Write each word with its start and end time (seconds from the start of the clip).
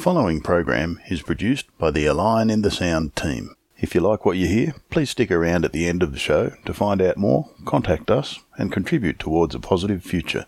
following 0.00 0.40
program 0.40 0.98
is 1.10 1.20
produced 1.20 1.66
by 1.76 1.90
the 1.90 2.06
Align 2.06 2.48
in 2.48 2.62
the 2.62 2.70
Sound 2.70 3.14
team. 3.14 3.54
If 3.76 3.94
you 3.94 4.00
like 4.00 4.24
what 4.24 4.38
you 4.38 4.46
hear, 4.46 4.74
please 4.88 5.10
stick 5.10 5.30
around 5.30 5.66
at 5.66 5.72
the 5.72 5.86
end 5.86 6.02
of 6.02 6.12
the 6.12 6.18
show 6.18 6.52
to 6.64 6.72
find 6.72 7.02
out 7.02 7.18
more, 7.18 7.50
contact 7.66 8.10
us, 8.10 8.40
and 8.56 8.72
contribute 8.72 9.18
towards 9.18 9.54
a 9.54 9.60
positive 9.60 10.02
future. 10.02 10.46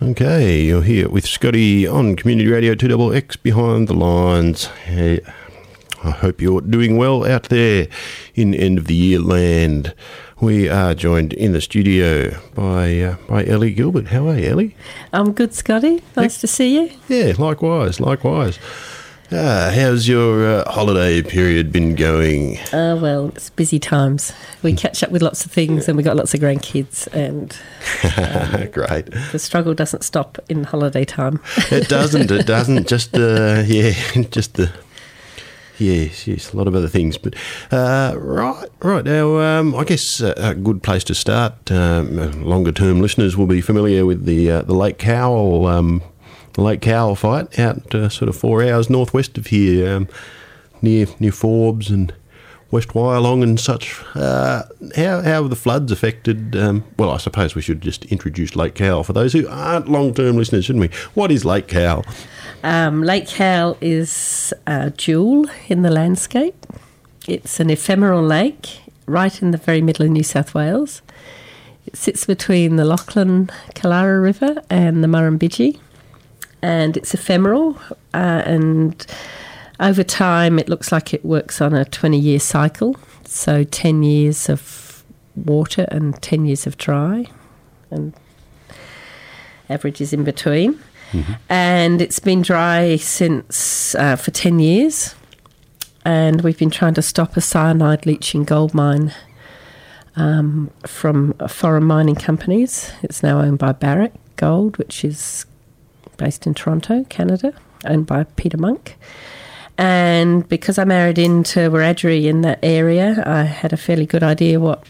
Okay, 0.00 0.62
you're 0.62 0.80
here 0.80 1.10
with 1.10 1.26
Scotty 1.26 1.86
on 1.86 2.16
Community 2.16 2.48
Radio 2.48 2.74
2XX 2.74 3.42
Behind 3.42 3.86
the 3.86 3.92
Lines. 3.92 4.64
Hey, 4.64 5.20
I 6.02 6.10
hope 6.10 6.40
you're 6.40 6.62
doing 6.62 6.96
well 6.96 7.26
out 7.26 7.44
there 7.44 7.86
in 8.34 8.54
end 8.54 8.78
of 8.78 8.86
the 8.86 8.94
year 8.94 9.20
land. 9.20 9.94
We 10.44 10.68
are 10.68 10.92
joined 10.92 11.32
in 11.32 11.52
the 11.52 11.60
studio 11.62 12.38
by 12.54 13.00
uh, 13.00 13.16
by 13.26 13.46
Ellie 13.46 13.72
Gilbert. 13.72 14.08
How 14.08 14.28
are 14.28 14.38
you, 14.38 14.50
Ellie? 14.50 14.76
I'm 15.10 15.32
good, 15.32 15.54
Scotty. 15.54 16.02
Nice 16.18 16.38
to 16.42 16.46
see 16.46 16.74
you. 16.74 16.90
Yeah, 17.08 17.32
likewise, 17.38 17.98
likewise. 17.98 18.58
Ah, 19.32 19.72
how's 19.74 20.06
your 20.06 20.46
uh, 20.46 20.70
holiday 20.70 21.22
period 21.22 21.72
been 21.72 21.94
going? 21.94 22.58
Uh, 22.74 22.98
well, 23.00 23.28
it's 23.28 23.48
busy 23.48 23.78
times. 23.78 24.34
We 24.62 24.74
catch 24.74 25.02
up 25.02 25.10
with 25.10 25.22
lots 25.22 25.46
of 25.46 25.50
things, 25.50 25.88
and 25.88 25.96
we've 25.96 26.04
got 26.04 26.14
lots 26.14 26.34
of 26.34 26.40
grandkids, 26.40 27.08
and 27.14 27.56
um, 28.62 28.70
great. 28.70 29.06
The 29.32 29.38
struggle 29.38 29.72
doesn't 29.72 30.04
stop 30.04 30.38
in 30.50 30.64
holiday 30.64 31.06
time. 31.06 31.40
it 31.70 31.88
doesn't. 31.88 32.30
It 32.30 32.46
doesn't. 32.46 32.86
Just 32.86 33.16
uh, 33.16 33.62
yeah, 33.64 33.92
just 34.30 34.54
the 34.54 34.70
Yes, 35.78 36.26
yes, 36.26 36.52
a 36.52 36.56
lot 36.56 36.68
of 36.68 36.74
other 36.74 36.88
things. 36.88 37.18
But 37.18 37.34
uh, 37.72 38.14
right, 38.16 38.68
right 38.80 39.04
now, 39.04 39.38
um, 39.40 39.74
I 39.74 39.84
guess 39.84 40.20
uh, 40.20 40.34
a 40.36 40.54
good 40.54 40.82
place 40.82 41.02
to 41.04 41.14
start. 41.14 41.70
Um, 41.70 42.44
longer 42.44 42.70
term 42.72 43.00
listeners 43.00 43.36
will 43.36 43.46
be 43.46 43.60
familiar 43.60 44.06
with 44.06 44.24
the 44.24 44.50
uh, 44.50 44.62
the 44.62 44.74
Lake 44.74 44.98
Cowal 44.98 45.66
um, 45.66 46.02
the 46.54 46.62
Lake 46.62 46.80
Cowal 46.80 47.16
fight 47.16 47.58
out 47.58 47.94
uh, 47.94 48.08
sort 48.08 48.28
of 48.28 48.36
four 48.36 48.62
hours 48.62 48.88
northwest 48.88 49.36
of 49.36 49.46
here, 49.46 49.96
um, 49.96 50.08
near 50.80 51.06
near 51.18 51.32
Forbes 51.32 51.90
and 51.90 52.14
West 52.70 52.88
Wyalong 52.88 53.42
and 53.42 53.58
such. 53.58 54.00
Uh, 54.14 54.62
how, 54.96 55.22
how 55.22 55.42
have 55.42 55.50
the 55.50 55.56
floods 55.56 55.92
affected? 55.92 56.56
Um, 56.56 56.84
well, 56.96 57.10
I 57.10 57.18
suppose 57.18 57.54
we 57.54 57.62
should 57.62 57.80
just 57.80 58.04
introduce 58.06 58.56
Lake 58.56 58.74
Cowal 58.74 59.04
for 59.04 59.12
those 59.12 59.32
who 59.32 59.46
aren't 59.48 59.88
long 59.88 60.14
term 60.14 60.36
listeners, 60.36 60.64
shouldn't 60.64 60.80
we? 60.80 60.96
What 61.14 61.30
is 61.30 61.44
Lake 61.44 61.66
Cowal? 61.68 62.04
Um, 62.64 63.02
Lake 63.02 63.26
Cowal 63.28 63.76
is 63.82 64.54
a 64.66 64.90
jewel 64.90 65.44
in 65.68 65.82
the 65.82 65.90
landscape. 65.90 66.66
It's 67.28 67.60
an 67.60 67.68
ephemeral 67.68 68.22
lake 68.22 68.80
right 69.04 69.42
in 69.42 69.50
the 69.50 69.58
very 69.58 69.82
middle 69.82 70.06
of 70.06 70.10
New 70.10 70.22
South 70.22 70.54
Wales. 70.54 71.02
It 71.86 71.94
sits 71.94 72.24
between 72.24 72.76
the 72.76 72.86
Lachlan 72.86 73.48
Killara 73.74 74.22
River 74.22 74.62
and 74.70 75.04
the 75.04 75.08
Murrumbidgee, 75.08 75.78
and 76.62 76.96
it's 76.96 77.12
ephemeral. 77.12 77.78
Uh, 78.14 78.42
and 78.46 79.06
over 79.78 80.02
time, 80.02 80.58
it 80.58 80.66
looks 80.66 80.90
like 80.90 81.12
it 81.12 81.22
works 81.22 81.60
on 81.60 81.74
a 81.74 81.84
20 81.84 82.18
year 82.18 82.40
cycle. 82.40 82.96
So 83.26 83.64
10 83.64 84.02
years 84.02 84.48
of 84.48 85.04
water 85.36 85.84
and 85.90 86.20
10 86.22 86.46
years 86.46 86.66
of 86.66 86.78
dry, 86.78 87.26
and 87.90 88.14
averages 89.68 90.14
in 90.14 90.24
between. 90.24 90.80
Mm-hmm. 91.14 91.32
And 91.48 92.02
it's 92.02 92.18
been 92.18 92.42
dry 92.42 92.96
since 92.96 93.94
uh, 93.94 94.16
for 94.16 94.32
10 94.32 94.58
years. 94.58 95.14
And 96.04 96.42
we've 96.42 96.58
been 96.58 96.70
trying 96.70 96.94
to 96.94 97.02
stop 97.02 97.36
a 97.36 97.40
cyanide 97.40 98.04
leaching 98.04 98.44
gold 98.44 98.74
mine 98.74 99.14
um, 100.16 100.70
from 100.86 101.34
foreign 101.48 101.84
mining 101.84 102.16
companies. 102.16 102.92
It's 103.02 103.22
now 103.22 103.40
owned 103.40 103.58
by 103.58 103.72
Barrick 103.72 104.12
Gold, 104.36 104.76
which 104.76 105.04
is 105.04 105.46
based 106.16 106.46
in 106.46 106.54
Toronto, 106.54 107.04
Canada, 107.04 107.54
owned 107.86 108.06
by 108.06 108.24
Peter 108.24 108.58
Munk. 108.58 108.96
And 109.78 110.48
because 110.48 110.78
I 110.78 110.84
married 110.84 111.18
into 111.18 111.70
Wiradjuri 111.70 112.24
in 112.24 112.42
that 112.42 112.58
area, 112.62 113.22
I 113.26 113.42
had 113.42 113.72
a 113.72 113.76
fairly 113.76 114.06
good 114.06 114.22
idea 114.22 114.60
what 114.60 114.84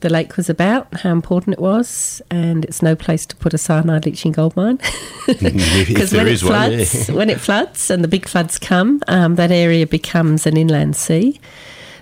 the 0.00 0.10
lake 0.10 0.36
was 0.36 0.48
about, 0.48 1.00
how 1.00 1.10
important 1.10 1.54
it 1.54 1.60
was, 1.60 2.22
and 2.30 2.64
it's 2.64 2.82
no 2.82 2.94
place 2.94 3.26
to 3.26 3.36
put 3.36 3.54
a 3.54 3.58
cyanide 3.58 4.06
leaching 4.06 4.32
gold 4.32 4.56
mine. 4.56 4.78
Because 5.26 6.12
when 6.12 6.28
it 6.28 6.38
floods, 6.38 7.08
when 7.08 7.30
it 7.30 7.40
floods 7.40 7.90
and 7.90 8.04
the 8.04 8.08
big 8.08 8.28
floods 8.28 8.58
come, 8.58 9.00
um, 9.08 9.36
that 9.36 9.50
area 9.50 9.86
becomes 9.86 10.46
an 10.46 10.56
inland 10.56 10.96
sea. 10.96 11.40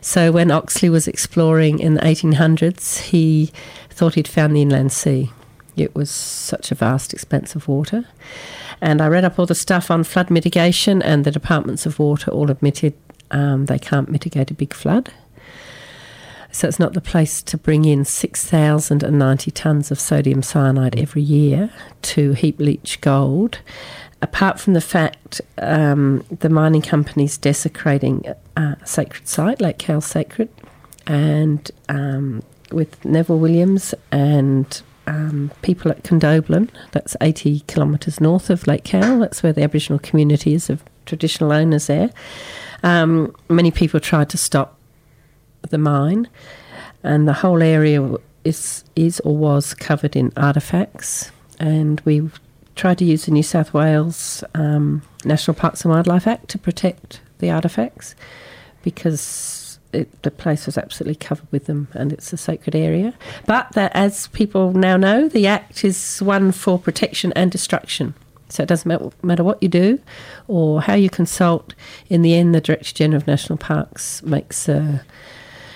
So 0.01 0.33
when 0.33 0.51
Oxley 0.51 0.89
was 0.89 1.07
exploring 1.07 1.79
in 1.79 1.95
the 1.95 2.01
1800s, 2.01 2.99
he 2.99 3.53
thought 3.91 4.15
he'd 4.15 4.27
found 4.27 4.57
the 4.57 4.63
inland 4.63 4.93
sea. 4.93 5.31
It 5.77 5.95
was 5.95 6.11
such 6.11 6.73
a 6.73 6.75
vast 6.75 7.13
expanse 7.13 7.55
of 7.55 7.69
water. 7.69 8.07
And 8.81 9.01
I 9.01 9.07
read 9.07 9.25
up 9.25 9.39
all 9.39 9.47
the 9.47 9.55
stuff 9.55 9.91
on 9.91 10.03
flood 10.03 10.29
mitigation, 10.29 11.01
and 11.03 11.25
the 11.25 11.31
departments 11.31 11.87
of 11.87 12.01
water 12.01 12.33
all 12.33 12.51
admitted 12.51 12.95
um, 13.31 13.67
they 13.67 13.79
can't 13.79 14.11
mitigate 14.11 14.51
a 14.51 14.55
big 14.55 14.75
flood. 14.75 15.13
So 16.53 16.69
it's 16.69 16.79
not 16.79 16.93
the 16.93 17.01
place 17.01 17.43
to 17.43 17.57
bring 17.57 17.87
in 17.87 18.05
6,090 18.05 19.51
tonnes 19.51 19.91
of 19.91 19.99
sodium 19.99 20.43
cyanide 20.43 20.97
every 20.99 21.23
year 21.23 21.71
to 22.03 22.33
heap 22.33 22.61
leach 22.61 23.01
gold. 23.01 23.59
Apart 24.21 24.61
from 24.61 24.75
the 24.75 24.83
fact 24.83 25.41
um, 25.59 26.25
the 26.31 26.51
mining 26.51 26.83
company's 26.83 27.39
desecrating 27.39 28.25
a 28.57 28.77
sacred 28.85 29.27
site, 29.27 29.61
Lake 29.61 29.79
Cowal 29.79 30.03
Sacred, 30.03 30.51
and 31.07 31.71
um, 31.89 32.43
with 32.71 33.03
Neville 33.05 33.39
Williams 33.39 33.95
and 34.13 34.83
um, 35.07 35.51
people 35.63 35.91
at 35.91 36.05
Condobolin, 36.05 36.69
that's 36.93 37.17
80 37.21 37.61
kilometres 37.61 38.21
north 38.21 38.51
of 38.51 38.67
Lake 38.67 38.85
Cowal, 38.85 39.19
that's 39.21 39.43
where 39.43 39.55
the 39.55 39.63
Aboriginal 39.63 39.99
community 39.99 40.55
is 40.55 40.71
of 40.71 40.85
traditional 41.07 41.51
owners 41.51 41.87
there. 41.87 42.11
Um, 42.83 43.35
many 43.49 43.71
people 43.71 44.01
tried 44.01 44.29
to 44.31 44.39
stop 44.39 44.79
the 45.71 45.79
mine, 45.79 46.29
and 47.03 47.27
the 47.27 47.33
whole 47.33 47.63
area 47.63 48.17
is 48.45 48.85
is 48.97 49.21
or 49.21 49.37
was 49.37 49.75
covered 49.75 50.17
in 50.17 50.31
artefacts. 50.33 51.31
And 51.59 52.01
we 52.05 52.29
tried 52.75 52.99
to 52.99 53.05
use 53.05 53.27
the 53.27 53.31
New 53.31 53.43
South 53.43 53.73
Wales 53.75 54.43
um, 54.55 55.03
National 55.25 55.55
Parks 55.55 55.85
and 55.85 55.93
Wildlife 55.93 56.27
Act 56.27 56.49
to 56.49 56.59
protect 56.59 57.21
the 57.39 57.49
artefacts 57.49 58.15
because 58.83 59.79
it, 59.93 60.23
the 60.23 60.31
place 60.31 60.67
was 60.67 60.79
absolutely 60.79 61.15
covered 61.15 61.47
with 61.51 61.67
them 61.67 61.89
and 61.93 62.13
it's 62.13 62.33
a 62.33 62.37
sacred 62.37 62.75
area. 62.75 63.15
But 63.47 63.73
that, 63.73 63.93
as 63.95 64.29
people 64.29 64.73
now 64.73 64.97
know, 64.97 65.29
the 65.29 65.47
Act 65.47 65.85
is 65.85 66.21
one 66.21 66.53
for 66.53 66.79
protection 66.79 67.33
and 67.37 67.51
destruction. 67.51 68.15
So 68.49 68.63
it 68.63 68.69
doesn't 68.69 69.25
matter 69.25 69.45
what 69.45 69.63
you 69.63 69.69
do 69.69 69.99
or 70.47 70.83
how 70.83 70.95
you 70.95 71.09
consult. 71.09 71.75
In 72.11 72.23
the 72.23 72.35
end, 72.35 72.55
the 72.55 72.61
Director 72.61 72.95
General 72.95 73.23
of 73.23 73.27
National 73.27 73.57
Parks 73.57 74.23
makes 74.23 74.69
a 74.69 75.05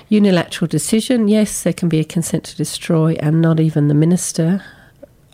unilateral 0.09 0.69
decision, 0.69 1.29
yes, 1.29 1.63
there 1.63 1.73
can 1.73 1.89
be 1.89 2.01
a 2.01 2.05
consent 2.05 2.45
to 2.45 2.57
destroy, 2.57 3.15
and 3.21 3.41
not 3.41 3.61
even 3.61 3.89
the 3.89 3.95
minister 3.95 4.63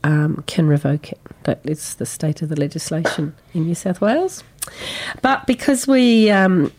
um, 0.05 0.43
can 0.47 0.66
revoke 0.66 1.12
it. 1.12 1.21
That 1.44 1.60
is 1.65 1.94
the 1.97 2.06
state 2.06 2.43
of 2.43 2.49
the 2.49 2.59
legislation 2.59 3.34
in 3.55 3.65
New 3.65 3.75
South 3.75 4.00
Wales. 4.00 4.43
But 5.21 5.47
because 5.47 5.87
we 5.87 6.31
um, 6.31 6.72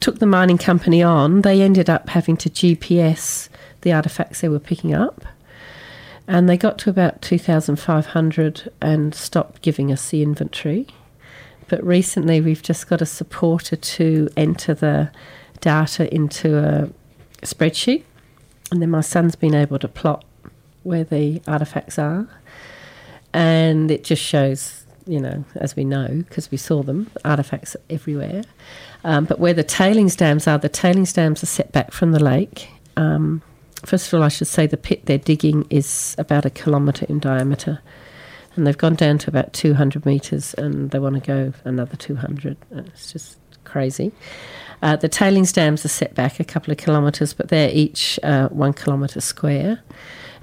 took 0.00 0.18
the 0.18 0.26
mining 0.26 0.58
company 0.58 1.02
on, 1.02 1.42
they 1.42 1.62
ended 1.62 1.88
up 1.88 2.08
having 2.08 2.36
to 2.38 2.50
GPS 2.50 3.48
the 3.80 3.90
artefacts 3.90 4.40
they 4.40 4.48
were 4.48 4.58
picking 4.58 4.94
up. 4.94 5.24
And 6.28 6.48
they 6.48 6.56
got 6.56 6.78
to 6.78 6.90
about 6.90 7.20
2,500 7.22 8.70
and 8.80 9.14
stopped 9.14 9.60
giving 9.62 9.90
us 9.90 10.10
the 10.10 10.22
inventory. 10.22 10.86
But 11.68 11.84
recently, 11.84 12.40
we've 12.40 12.62
just 12.62 12.88
got 12.88 13.02
a 13.02 13.06
supporter 13.06 13.76
to 13.76 14.28
enter 14.36 14.72
the 14.74 15.10
data 15.60 16.12
into 16.14 16.58
a 16.58 16.90
spreadsheet, 17.42 18.04
and 18.70 18.80
then 18.80 18.90
my 18.90 19.00
son's 19.00 19.36
been 19.36 19.54
able 19.54 19.78
to 19.78 19.88
plot 19.88 20.24
where 20.82 21.04
the 21.04 21.40
artifacts 21.46 21.98
are, 21.98 22.28
and 23.32 23.90
it 23.90 24.04
just 24.04 24.22
shows, 24.22 24.84
you 25.06 25.20
know, 25.20 25.44
as 25.56 25.76
we 25.76 25.84
know 25.84 26.24
because 26.28 26.50
we 26.50 26.56
saw 26.56 26.82
them, 26.82 27.10
artifacts 27.24 27.76
everywhere. 27.88 28.42
Um, 29.04 29.24
but 29.24 29.38
where 29.38 29.54
the 29.54 29.64
tailings 29.64 30.16
dams 30.16 30.46
are, 30.46 30.58
the 30.58 30.68
tailings 30.68 31.12
dams 31.12 31.42
are 31.42 31.46
set 31.46 31.72
back 31.72 31.92
from 31.92 32.12
the 32.12 32.22
lake. 32.22 32.68
Um, 32.96 33.42
first 33.84 34.08
of 34.12 34.14
all, 34.18 34.24
I 34.24 34.28
should 34.28 34.46
say 34.46 34.66
the 34.66 34.76
pit 34.76 35.06
they're 35.06 35.18
digging 35.18 35.66
is 35.70 36.14
about 36.18 36.44
a 36.44 36.50
kilometre 36.50 37.06
in 37.08 37.18
diameter. 37.18 37.80
And 38.54 38.66
they've 38.66 38.76
gone 38.76 38.94
down 38.94 39.18
to 39.18 39.30
about 39.30 39.54
200 39.54 40.04
metres 40.04 40.52
and 40.54 40.90
they 40.90 40.98
want 40.98 41.14
to 41.14 41.20
go 41.20 41.52
another 41.64 41.96
200. 41.96 42.58
It's 42.70 43.10
just 43.10 43.38
crazy. 43.64 44.12
Uh, 44.82 44.96
the 44.96 45.08
tailings 45.08 45.52
dams 45.52 45.84
are 45.84 45.88
set 45.88 46.14
back 46.14 46.40
a 46.40 46.44
couple 46.44 46.72
of 46.72 46.78
kilometres, 46.78 47.32
but 47.32 47.48
they're 47.48 47.70
each 47.72 48.18
uh, 48.22 48.48
one 48.48 48.72
kilometre 48.72 49.20
square. 49.20 49.80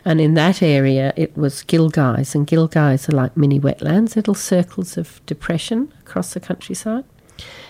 And 0.06 0.21
in 0.21 0.33
that 0.36 0.63
area, 0.63 1.13
it 1.18 1.38
was 1.38 1.63
gilgais, 1.63 2.33
and 2.33 2.48
gilgais 2.48 3.10
are 3.10 3.16
like 3.16 3.36
mini 3.36 3.60
wetlands, 3.60 4.16
little 4.16 4.33
circles 4.33 4.98
of 4.98 5.24
depression 5.25 5.94
across 6.00 6.33
the 6.33 6.39
countryside. 6.39 7.04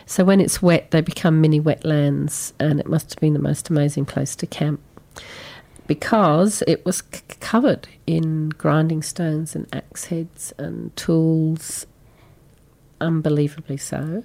So 0.06 0.24
when 0.24 0.40
it's 0.40 0.62
wet, 0.62 0.92
they 0.92 1.02
become 1.02 1.42
mini 1.42 1.60
wetlands, 1.60 2.54
and 2.60 2.80
it 2.80 2.88
must 2.88 3.12
have 3.12 3.20
been 3.20 3.34
the 3.34 3.40
most 3.40 3.70
amazing 3.70 4.06
place 4.06 4.36
to 4.38 4.48
camp 4.48 4.80
because 5.90 6.62
it 6.68 6.86
was 6.86 7.02
c- 7.12 7.22
covered 7.40 7.88
in 8.06 8.50
grinding 8.50 9.02
stones 9.02 9.56
and 9.56 9.68
axe 9.74 10.06
heads 10.06 10.54
and 10.60 10.96
tools 10.96 11.88
unbelievably 13.02 13.78
so. 13.78 14.24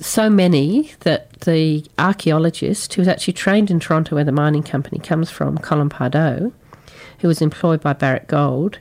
So 0.00 0.30
many 0.30 0.92
that 1.00 1.40
the 1.40 1.84
archaeologist, 1.98 2.94
who 2.94 3.00
was 3.00 3.08
actually 3.08 3.34
trained 3.34 3.70
in 3.70 3.80
Toronto, 3.80 4.14
where 4.14 4.24
the 4.24 4.32
mining 4.32 4.62
company 4.62 4.98
comes 4.98 5.30
from, 5.30 5.58
Colin 5.58 5.88
Pardoe, 5.88 6.52
who 7.20 7.28
was 7.28 7.42
employed 7.42 7.80
by 7.80 7.92
Barrick 7.92 8.26
Gold, 8.26 8.78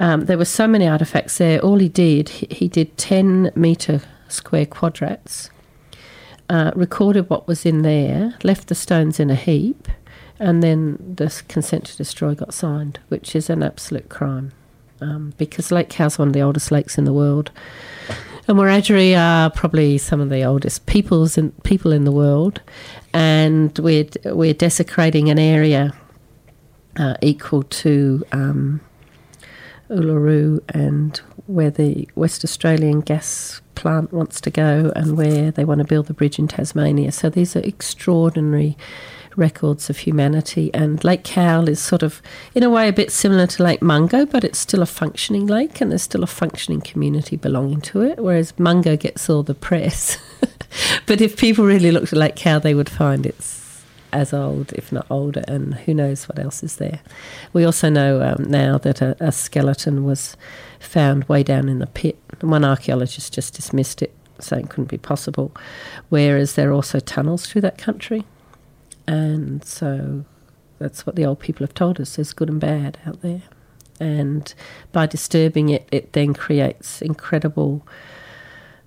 um, 0.00 0.26
there 0.26 0.38
were 0.38 0.44
so 0.44 0.68
many 0.68 0.86
artifacts 0.86 1.38
there. 1.38 1.60
All 1.60 1.78
he 1.78 1.88
did, 1.88 2.28
he, 2.28 2.46
he 2.50 2.68
did 2.68 2.96
10 2.98 3.52
metre 3.54 4.00
square 4.28 4.66
quadrats, 4.66 5.50
uh, 6.48 6.70
recorded 6.74 7.28
what 7.28 7.48
was 7.48 7.66
in 7.66 7.82
there, 7.82 8.34
left 8.42 8.68
the 8.68 8.74
stones 8.74 9.18
in 9.18 9.30
a 9.30 9.34
heap, 9.34 9.88
and 10.38 10.62
then 10.62 11.14
the 11.16 11.42
consent 11.48 11.86
to 11.86 11.96
destroy 11.96 12.34
got 12.34 12.54
signed, 12.54 13.00
which 13.08 13.34
is 13.34 13.50
an 13.50 13.62
absolute 13.62 14.08
crime. 14.08 14.52
Um, 15.00 15.32
because 15.36 15.70
Lake 15.70 15.88
Cowal's 15.88 16.18
one 16.18 16.28
of 16.28 16.34
the 16.34 16.40
oldest 16.40 16.72
lakes 16.72 16.98
in 16.98 17.04
the 17.04 17.12
world. 17.12 17.52
And 18.48 18.56
Wiradjuri 18.56 19.14
are 19.14 19.50
probably 19.50 19.98
some 19.98 20.22
of 20.22 20.30
the 20.30 20.42
oldest 20.42 20.86
peoples 20.86 21.36
in, 21.36 21.50
people 21.64 21.92
in 21.92 22.04
the 22.04 22.12
world. 22.12 22.62
And 23.12 23.78
we're, 23.78 24.06
we're 24.24 24.54
desecrating 24.54 25.28
an 25.28 25.38
area 25.38 25.92
uh, 26.96 27.14
equal 27.20 27.64
to 27.64 28.24
um, 28.32 28.80
Uluru 29.90 30.62
and 30.70 31.20
where 31.46 31.70
the 31.70 32.08
West 32.14 32.42
Australian 32.42 33.00
gas 33.00 33.60
plant 33.74 34.14
wants 34.14 34.40
to 34.40 34.50
go 34.50 34.92
and 34.96 35.14
where 35.14 35.50
they 35.50 35.66
want 35.66 35.80
to 35.80 35.84
build 35.84 36.06
the 36.06 36.14
bridge 36.14 36.38
in 36.38 36.48
Tasmania. 36.48 37.12
So 37.12 37.28
these 37.28 37.54
are 37.54 37.60
extraordinary 37.60 38.78
records 39.38 39.88
of 39.88 39.98
humanity. 39.98 40.70
And 40.74 41.02
Lake 41.04 41.24
Cowal 41.24 41.68
is 41.68 41.80
sort 41.80 42.02
of, 42.02 42.20
in 42.54 42.62
a 42.62 42.70
way, 42.70 42.88
a 42.88 42.92
bit 42.92 43.10
similar 43.12 43.46
to 43.46 43.62
Lake 43.62 43.80
Mungo, 43.80 44.26
but 44.26 44.44
it's 44.44 44.58
still 44.58 44.82
a 44.82 44.86
functioning 44.86 45.46
lake 45.46 45.80
and 45.80 45.90
there's 45.90 46.02
still 46.02 46.24
a 46.24 46.26
functioning 46.26 46.80
community 46.80 47.36
belonging 47.36 47.80
to 47.82 48.02
it, 48.02 48.18
whereas 48.18 48.58
Mungo 48.58 48.96
gets 48.96 49.30
all 49.30 49.42
the 49.42 49.54
press. 49.54 50.18
but 51.06 51.20
if 51.20 51.38
people 51.38 51.64
really 51.64 51.92
looked 51.92 52.12
at 52.12 52.18
Lake 52.18 52.36
Cowal, 52.36 52.60
they 52.60 52.74
would 52.74 52.90
find 52.90 53.24
it's 53.24 53.58
as 54.12 54.32
old, 54.32 54.72
if 54.72 54.90
not 54.90 55.06
older, 55.10 55.44
and 55.46 55.74
who 55.74 55.94
knows 55.94 56.28
what 56.28 56.38
else 56.38 56.62
is 56.62 56.76
there. 56.76 57.00
We 57.52 57.64
also 57.64 57.88
know 57.88 58.22
um, 58.22 58.44
now 58.44 58.78
that 58.78 59.02
a, 59.02 59.16
a, 59.20 59.32
skeleton 59.32 60.04
was 60.04 60.36
found 60.80 61.24
way 61.24 61.42
down 61.42 61.68
in 61.68 61.78
the 61.78 61.86
pit. 61.86 62.18
One 62.40 62.64
archaeologist 62.64 63.34
just 63.34 63.54
dismissed 63.54 64.02
it, 64.02 64.14
saying 64.38 64.64
it 64.64 64.70
couldn't 64.70 64.86
be 64.86 64.98
possible, 64.98 65.52
whereas 66.08 66.54
there 66.54 66.70
are 66.70 66.72
also 66.72 67.00
tunnels 67.00 67.46
through 67.46 67.62
that 67.62 67.78
country. 67.78 68.24
And 69.08 69.64
so 69.64 70.24
that's 70.78 71.06
what 71.06 71.16
the 71.16 71.24
old 71.24 71.40
people 71.40 71.66
have 71.66 71.74
told 71.74 72.00
us 72.00 72.16
there's 72.16 72.32
good 72.32 72.48
and 72.48 72.60
bad 72.60 72.98
out 73.06 73.22
there. 73.22 73.42
And 73.98 74.52
by 74.92 75.06
disturbing 75.06 75.70
it, 75.70 75.88
it 75.90 76.12
then 76.12 76.34
creates 76.34 77.02
incredible 77.02 77.86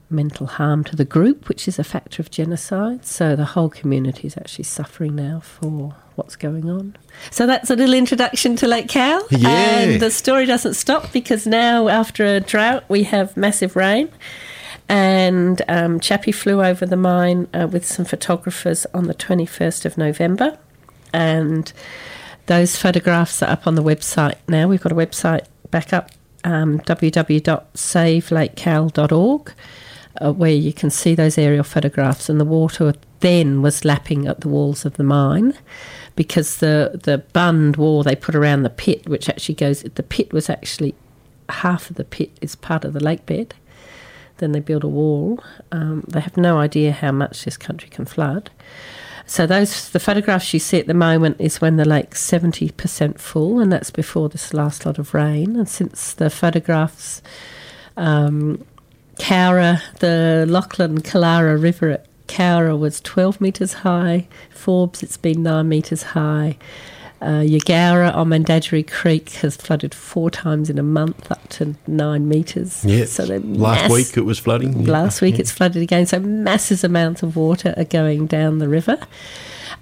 mental 0.10 0.46
harm 0.46 0.84
to 0.84 0.96
the 0.96 1.06
group, 1.06 1.50
which 1.50 1.68
is 1.68 1.80
a 1.80 1.84
factor 1.84 2.22
of 2.22 2.30
genocide. 2.30 3.06
So 3.06 3.36
the 3.36 3.46
whole 3.46 3.70
community 3.70 4.28
is 4.28 4.38
actually 4.38 4.66
suffering 4.66 5.16
now 5.16 5.40
for 5.40 5.96
what's 6.16 6.36
going 6.36 6.70
on. 6.70 6.98
So 7.32 7.48
that's 7.48 7.70
a 7.70 7.76
little 7.76 7.96
introduction 7.96 8.56
to 8.58 8.68
Lake 8.68 8.90
Cowal. 8.90 9.26
Yeah. 9.32 9.50
And 9.50 10.02
the 10.02 10.12
story 10.12 10.46
doesn't 10.46 10.76
stop 10.76 11.12
because 11.12 11.48
now, 11.48 11.88
after 11.88 12.26
a 12.26 12.40
drought, 12.40 12.84
we 12.90 13.04
have 13.04 13.36
massive 13.36 13.76
rain. 13.76 14.10
And 14.92 15.60
um, 15.70 16.00
Chappie 16.02 16.34
flew 16.34 16.62
over 16.62 16.86
the 16.86 16.98
mine 16.98 17.48
uh, 17.54 17.66
with 17.72 17.86
some 17.86 18.04
photographers 18.04 18.86
on 18.94 19.06
the 19.06 19.14
21st 19.14 19.86
of 19.86 19.98
November. 19.98 20.58
And 21.14 21.72
those 22.48 22.76
photographs 22.76 23.42
are 23.42 23.50
up 23.50 23.66
on 23.66 23.76
the 23.76 23.84
website 23.84 24.36
now. 24.50 24.68
We've 24.68 24.82
got 24.82 24.92
a 24.92 24.96
website 24.96 25.46
back 25.70 25.94
up 25.94 26.12
um, 26.44 26.80
www.savelakecowal.org 26.80 29.54
uh, 30.22 30.34
where 30.34 30.52
you 30.52 30.74
can 30.74 30.90
see 30.90 31.16
those 31.16 31.38
aerial 31.38 31.64
photographs, 31.64 32.28
and 32.28 32.38
the 32.38 32.44
water 32.44 32.94
then 33.22 33.62
was 33.62 33.86
lapping 33.86 34.28
at 34.28 34.42
the 34.42 34.50
walls 34.50 34.84
of 34.84 34.96
the 34.96 35.06
mine 35.06 35.54
because 36.18 36.58
the 36.58 37.00
the 37.04 37.20
bund 37.32 37.78
wall 37.78 38.04
they 38.04 38.18
put 38.18 38.36
around 38.36 38.64
the 38.64 38.70
pit, 38.70 39.08
which 39.08 39.30
actually 39.30 39.56
goes, 39.56 39.84
the 39.84 40.04
pit 40.04 40.34
was 40.34 40.50
actually 40.50 40.94
half 41.48 41.90
of 41.90 41.96
the 41.96 42.04
pit 42.04 42.38
is 42.42 42.58
part 42.58 42.84
of 42.84 42.92
the 42.92 43.00
lake 43.00 43.26
bed. 43.26 43.54
Then 44.42 44.52
they 44.52 44.60
build 44.60 44.84
a 44.84 44.90
wall. 44.90 45.42
Um, 45.72 46.04
they 46.10 46.20
have 46.20 46.36
no 46.36 46.60
idea 46.60 46.92
how 46.92 47.14
much 47.14 47.46
this 47.46 47.56
country 47.56 47.90
can 47.90 48.04
flood. 48.06 48.52
So 49.26 49.48
those 49.48 49.90
the 49.92 50.00
photographs 50.00 50.54
you 50.54 50.60
see 50.60 50.80
at 50.80 50.88
the 50.88 50.94
moment 50.94 51.38
is 51.40 51.62
when 51.62 51.78
the 51.78 51.86
lake's 51.86 52.22
seventy 52.22 52.72
percent 52.72 53.22
full, 53.22 53.62
and 53.62 53.72
that's 53.72 53.92
before 53.92 54.28
this 54.28 54.54
last 54.54 54.86
lot 54.86 55.00
of 55.00 55.14
rain. 55.14 55.56
And 55.56 55.70
since 55.70 56.14
the 56.14 56.30
photographs 56.30 57.22
um, 57.96 58.66
Cowra, 59.20 59.82
the 60.00 60.46
Lachlan 60.50 61.02
Killara 61.02 61.62
River 61.62 61.90
at 61.92 62.08
Cowra 62.28 62.78
was 62.78 63.02
12 63.02 63.42
metres 63.42 63.74
high. 63.74 64.28
Forbes, 64.50 65.04
it's 65.04 65.18
been 65.18 65.44
9 65.44 65.68
metres 65.68 66.04
high. 66.04 66.58
Uh, 67.22 67.42
Eugowra 67.42 68.16
on 68.16 68.30
Mandagery 68.30 68.90
Creek 68.90 69.30
has 69.34 69.56
flooded 69.56 69.94
four 69.94 70.32
times 70.32 70.72
in 70.72 70.80
a 70.80 70.84
month, 70.84 71.32
up 71.32 71.48
to 71.50 71.76
nine 71.86 72.28
metres. 72.28 72.84
Yeah. 72.84 73.06
So 73.06 73.26
last 73.26 73.44
mass- 73.44 73.92
week 73.92 74.18
it 74.18 74.26
was 74.26 74.40
flooding. 74.40 74.86
Last 74.86 75.22
week 75.22 75.36
yeah. 75.36 75.42
it's 75.42 75.52
flooded 75.52 75.84
again. 75.84 76.08
So 76.08 76.20
massive 76.20 76.84
amounts 76.84 77.22
of 77.22 77.36
water 77.36 77.76
are 77.78 77.84
going 77.84 78.26
down 78.26 78.58
the 78.58 78.68
river. 78.68 78.98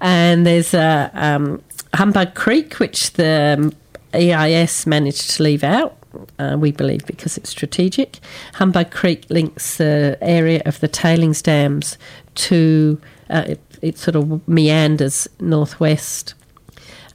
And 0.02 0.46
there's 0.46 0.74
a 0.74 1.10
um, 1.14 1.62
Humbug 1.94 2.34
Creek, 2.34 2.74
which 2.74 3.14
the 3.14 3.74
EIS 4.12 4.86
managed 4.86 5.30
to 5.30 5.42
leave 5.42 5.64
out 5.64 5.96
uh, 6.38 6.56
we 6.58 6.72
believe, 6.72 7.06
because 7.06 7.38
it's 7.38 7.50
strategic. 7.50 8.18
Humbug 8.54 8.90
Creek 8.90 9.26
links 9.30 9.76
the 9.76 10.18
area 10.20 10.62
of 10.66 10.80
the 10.80 10.88
tailings 10.88 11.42
dams 11.42 11.96
to, 12.34 13.00
uh, 13.28 13.44
it, 13.46 13.60
it, 13.82 13.98
sort 13.98 14.16
of 14.16 14.46
meanders 14.48 15.28
northwest 15.38 16.34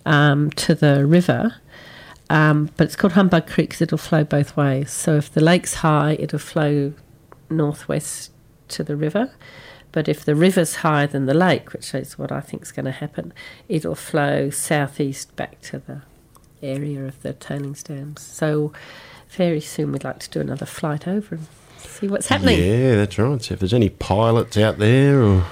um, 0.06 0.50
to 0.52 0.76
the 0.76 1.06
river. 1.06 1.56
Um, 2.30 2.72
but 2.78 2.86
it's 2.86 2.96
called 2.96 3.14
Humbug 3.14 3.48
Creek 3.48 3.70
because 3.70 3.82
it'll 3.82 3.98
flow 3.98 4.24
both 4.24 4.58
ways. 4.58 4.92
So 4.92 5.16
if 5.16 5.32
the 5.32 5.42
lake's 5.42 5.76
high, 5.76 6.14
it'll 6.20 6.40
flow 6.40 6.94
northwest 7.50 8.32
to 8.70 8.84
the 8.84 8.96
river. 8.96 9.32
But 9.92 10.10
if 10.10 10.26
the 10.26 10.36
river's 10.36 10.78
higher 10.78 11.08
than 11.08 11.26
the 11.26 11.34
lake, 11.34 11.72
which 11.72 11.94
is 11.94 12.18
what 12.18 12.32
I 12.32 12.42
think 12.42 12.64
is 12.64 12.72
going 12.72 12.86
to 12.86 12.92
happen, 12.92 13.32
it'll 13.70 13.96
flow 13.96 14.50
southeast 14.50 15.36
back 15.36 15.62
to 15.62 15.80
the 15.80 16.02
area 16.62 17.06
of 17.06 17.22
the 17.22 17.34
tailings 17.34 17.84
dams. 17.84 18.22
So 18.22 18.74
very 19.30 19.62
soon 19.62 19.92
we'd 19.92 20.04
like 20.04 20.20
to 20.20 20.30
do 20.30 20.42
another 20.42 20.66
flight 20.66 21.08
over 21.08 21.36
and 21.36 21.48
see 21.78 22.08
what's 22.08 22.28
happening. 22.28 22.60
Yeah, 22.60 22.96
that's 22.96 23.18
right. 23.18 23.42
So 23.42 23.54
if 23.54 23.60
there's 23.60 23.74
any 23.74 23.90
pilots 23.90 24.58
out 24.58 24.80
there 24.80 25.22
or 25.22 25.46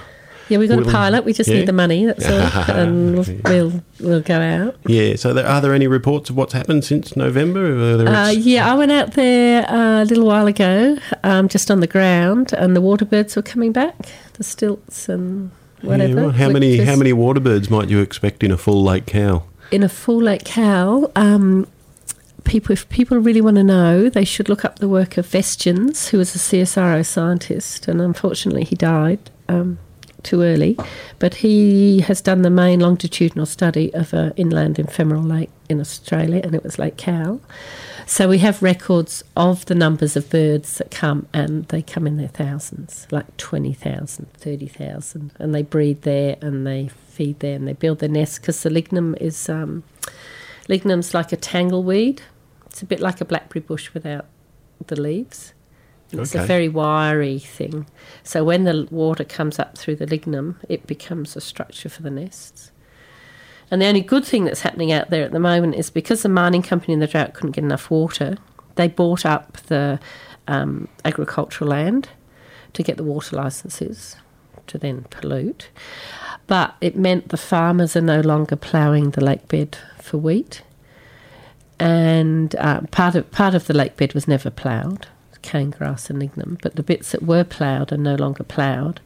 yeah, 0.53 0.59
we've 0.59 0.69
got 0.69 0.79
a 0.79 0.91
pilot. 0.91 1.25
We 1.25 1.33
just 1.33 1.49
yeah. 1.49 1.57
need 1.57 1.67
the 1.67 1.73
money. 1.73 2.05
That's 2.05 2.25
all, 2.25 2.75
and 2.75 3.15
we'll, 3.15 3.39
we'll, 3.45 3.83
we'll 3.99 4.21
go 4.21 4.39
out. 4.39 4.75
Yeah. 4.85 5.15
So, 5.15 5.33
there, 5.33 5.45
are 5.45 5.61
there 5.61 5.73
any 5.73 5.87
reports 5.87 6.29
of 6.29 6.37
what's 6.37 6.53
happened 6.53 6.85
since 6.85 7.15
November? 7.15 8.07
Uh, 8.07 8.29
yeah, 8.29 8.71
I 8.71 8.75
went 8.75 8.91
out 8.91 9.13
there 9.13 9.69
uh, 9.69 10.03
a 10.03 10.05
little 10.05 10.25
while 10.25 10.47
ago, 10.47 10.97
um, 11.23 11.47
just 11.47 11.69
on 11.69 11.79
the 11.79 11.87
ground, 11.87 12.53
and 12.53 12.75
the 12.75 12.81
water 12.81 13.05
birds 13.05 13.35
were 13.35 13.41
coming 13.41 13.71
back. 13.71 13.95
The 14.33 14.43
stilts 14.43 15.09
and 15.09 15.51
whatever. 15.81 16.07
Yeah, 16.07 16.15
well, 16.15 16.31
how 16.31 16.49
many 16.49 16.77
how 16.77 16.95
many 16.95 17.13
water 17.13 17.39
birds 17.39 17.69
might 17.69 17.89
you 17.89 17.99
expect 17.99 18.43
in 18.43 18.51
a 18.51 18.57
full 18.57 18.83
Lake 18.83 19.05
Cowal? 19.05 19.47
in 19.73 19.81
a 19.81 19.89
full 19.89 20.21
Lake 20.21 20.45
Cowal, 20.45 21.11
um, 21.15 21.67
people, 22.43 22.73
if 22.73 22.87
people 22.89 23.17
really 23.17 23.41
want 23.41 23.55
to 23.55 23.63
know, 23.63 24.07
they 24.07 24.23
should 24.23 24.47
look 24.47 24.63
up 24.63 24.77
the 24.77 24.87
work 24.87 25.17
of 25.17 25.25
Vestjens, 25.25 26.09
who 26.09 26.19
was 26.19 26.35
a 26.35 26.37
CSIRO 26.37 27.03
scientist, 27.03 27.87
and 27.87 27.99
unfortunately 27.99 28.65
he 28.65 28.75
died 28.75 29.31
um, 29.49 29.79
too 30.23 30.41
early. 30.41 30.77
But 31.19 31.35
he 31.35 32.01
has 32.01 32.21
done 32.21 32.41
the 32.41 32.49
main 32.49 32.79
longitudinal 32.79 33.45
study 33.45 33.93
of 33.93 34.13
an 34.13 34.33
inland 34.35 34.79
ephemeral 34.79 35.23
lake 35.23 35.49
in 35.69 35.79
Australia, 35.79 36.41
and 36.43 36.55
it 36.55 36.63
was 36.63 36.79
Lake 36.79 36.97
Cowal. 36.97 37.41
So 38.05 38.27
we 38.27 38.39
have 38.39 38.61
records 38.61 39.23
of 39.35 39.65
the 39.65 39.75
numbers 39.75 40.17
of 40.17 40.29
birds 40.29 40.77
that 40.77 40.91
come, 40.91 41.27
and 41.33 41.65
they 41.69 41.81
come 41.81 42.05
in 42.05 42.17
their 42.17 42.27
thousands, 42.27 43.07
like 43.11 43.37
20,000, 43.37 44.27
30,000, 44.33 45.31
and 45.39 45.55
they 45.55 45.63
breed 45.63 46.01
there 46.01 46.37
and 46.41 46.67
they 46.67 46.89
feed 47.13 47.39
there 47.39 47.55
and 47.55 47.67
they 47.67 47.73
build 47.73 47.99
their 47.99 48.09
nests 48.09 48.39
because 48.39 48.63
the 48.63 48.69
lignum 48.69 49.15
is 49.21 49.47
um, 49.47 49.83
lignum's 50.67 51.13
like 51.13 51.31
a 51.31 51.37
tangleweed. 51.37 52.21
It's 52.65 52.81
a 52.81 52.85
bit 52.85 52.99
like 52.99 53.21
a 53.21 53.25
blackberry 53.25 53.61
bush 53.61 53.93
without 53.93 54.25
the 54.87 54.99
leaves. 54.99 55.53
It's 56.21 56.35
okay. 56.35 56.43
a 56.43 56.47
very 56.47 56.69
wiry 56.69 57.39
thing. 57.39 57.87
So 58.23 58.43
when 58.43 58.63
the 58.63 58.87
water 58.91 59.23
comes 59.23 59.59
up 59.59 59.77
through 59.77 59.97
the 59.97 60.05
lignum, 60.05 60.59
it 60.69 60.87
becomes 60.87 61.35
a 61.35 61.41
structure 61.41 61.89
for 61.89 62.01
the 62.01 62.11
nests. 62.11 62.71
And 63.71 63.81
the 63.81 63.87
only 63.87 64.01
good 64.01 64.25
thing 64.25 64.45
that's 64.45 64.61
happening 64.61 64.91
out 64.91 65.09
there 65.09 65.23
at 65.23 65.31
the 65.31 65.39
moment 65.39 65.75
is 65.75 65.89
because 65.89 66.21
the 66.21 66.29
mining 66.29 66.61
company 66.61 66.93
in 66.93 66.99
the 66.99 67.07
drought 67.07 67.33
couldn't 67.33 67.51
get 67.51 67.63
enough 67.63 67.89
water, 67.89 68.37
they 68.75 68.87
bought 68.87 69.25
up 69.25 69.57
the 69.63 69.99
um, 70.47 70.87
agricultural 71.05 71.69
land 71.69 72.09
to 72.73 72.83
get 72.83 72.97
the 72.97 73.03
water 73.03 73.35
licenses 73.35 74.15
to 74.67 74.77
then 74.77 75.05
pollute. 75.09 75.69
But 76.45 76.75
it 76.81 76.95
meant 76.95 77.29
the 77.29 77.37
farmers 77.37 77.95
are 77.95 78.01
no 78.01 78.19
longer 78.19 78.55
ploughing 78.55 79.11
the 79.11 79.23
lake 79.23 79.47
bed 79.47 79.77
for 79.99 80.17
wheat, 80.17 80.61
and 81.79 82.55
uh, 82.57 82.81
part 82.91 83.15
of 83.15 83.31
part 83.31 83.55
of 83.55 83.67
the 83.67 83.73
lake 83.73 83.97
bed 83.97 84.13
was 84.13 84.27
never 84.27 84.49
ploughed 84.49 85.07
cane 85.43 85.69
grass 85.69 86.09
and 86.09 86.19
lignum, 86.19 86.57
but 86.61 86.75
the 86.75 86.83
bits 86.83 87.11
that 87.11 87.21
were 87.23 87.43
ploughed 87.43 87.91
are 87.91 87.97
no 87.97 88.15
longer 88.15 88.43
ploughed, 88.43 89.01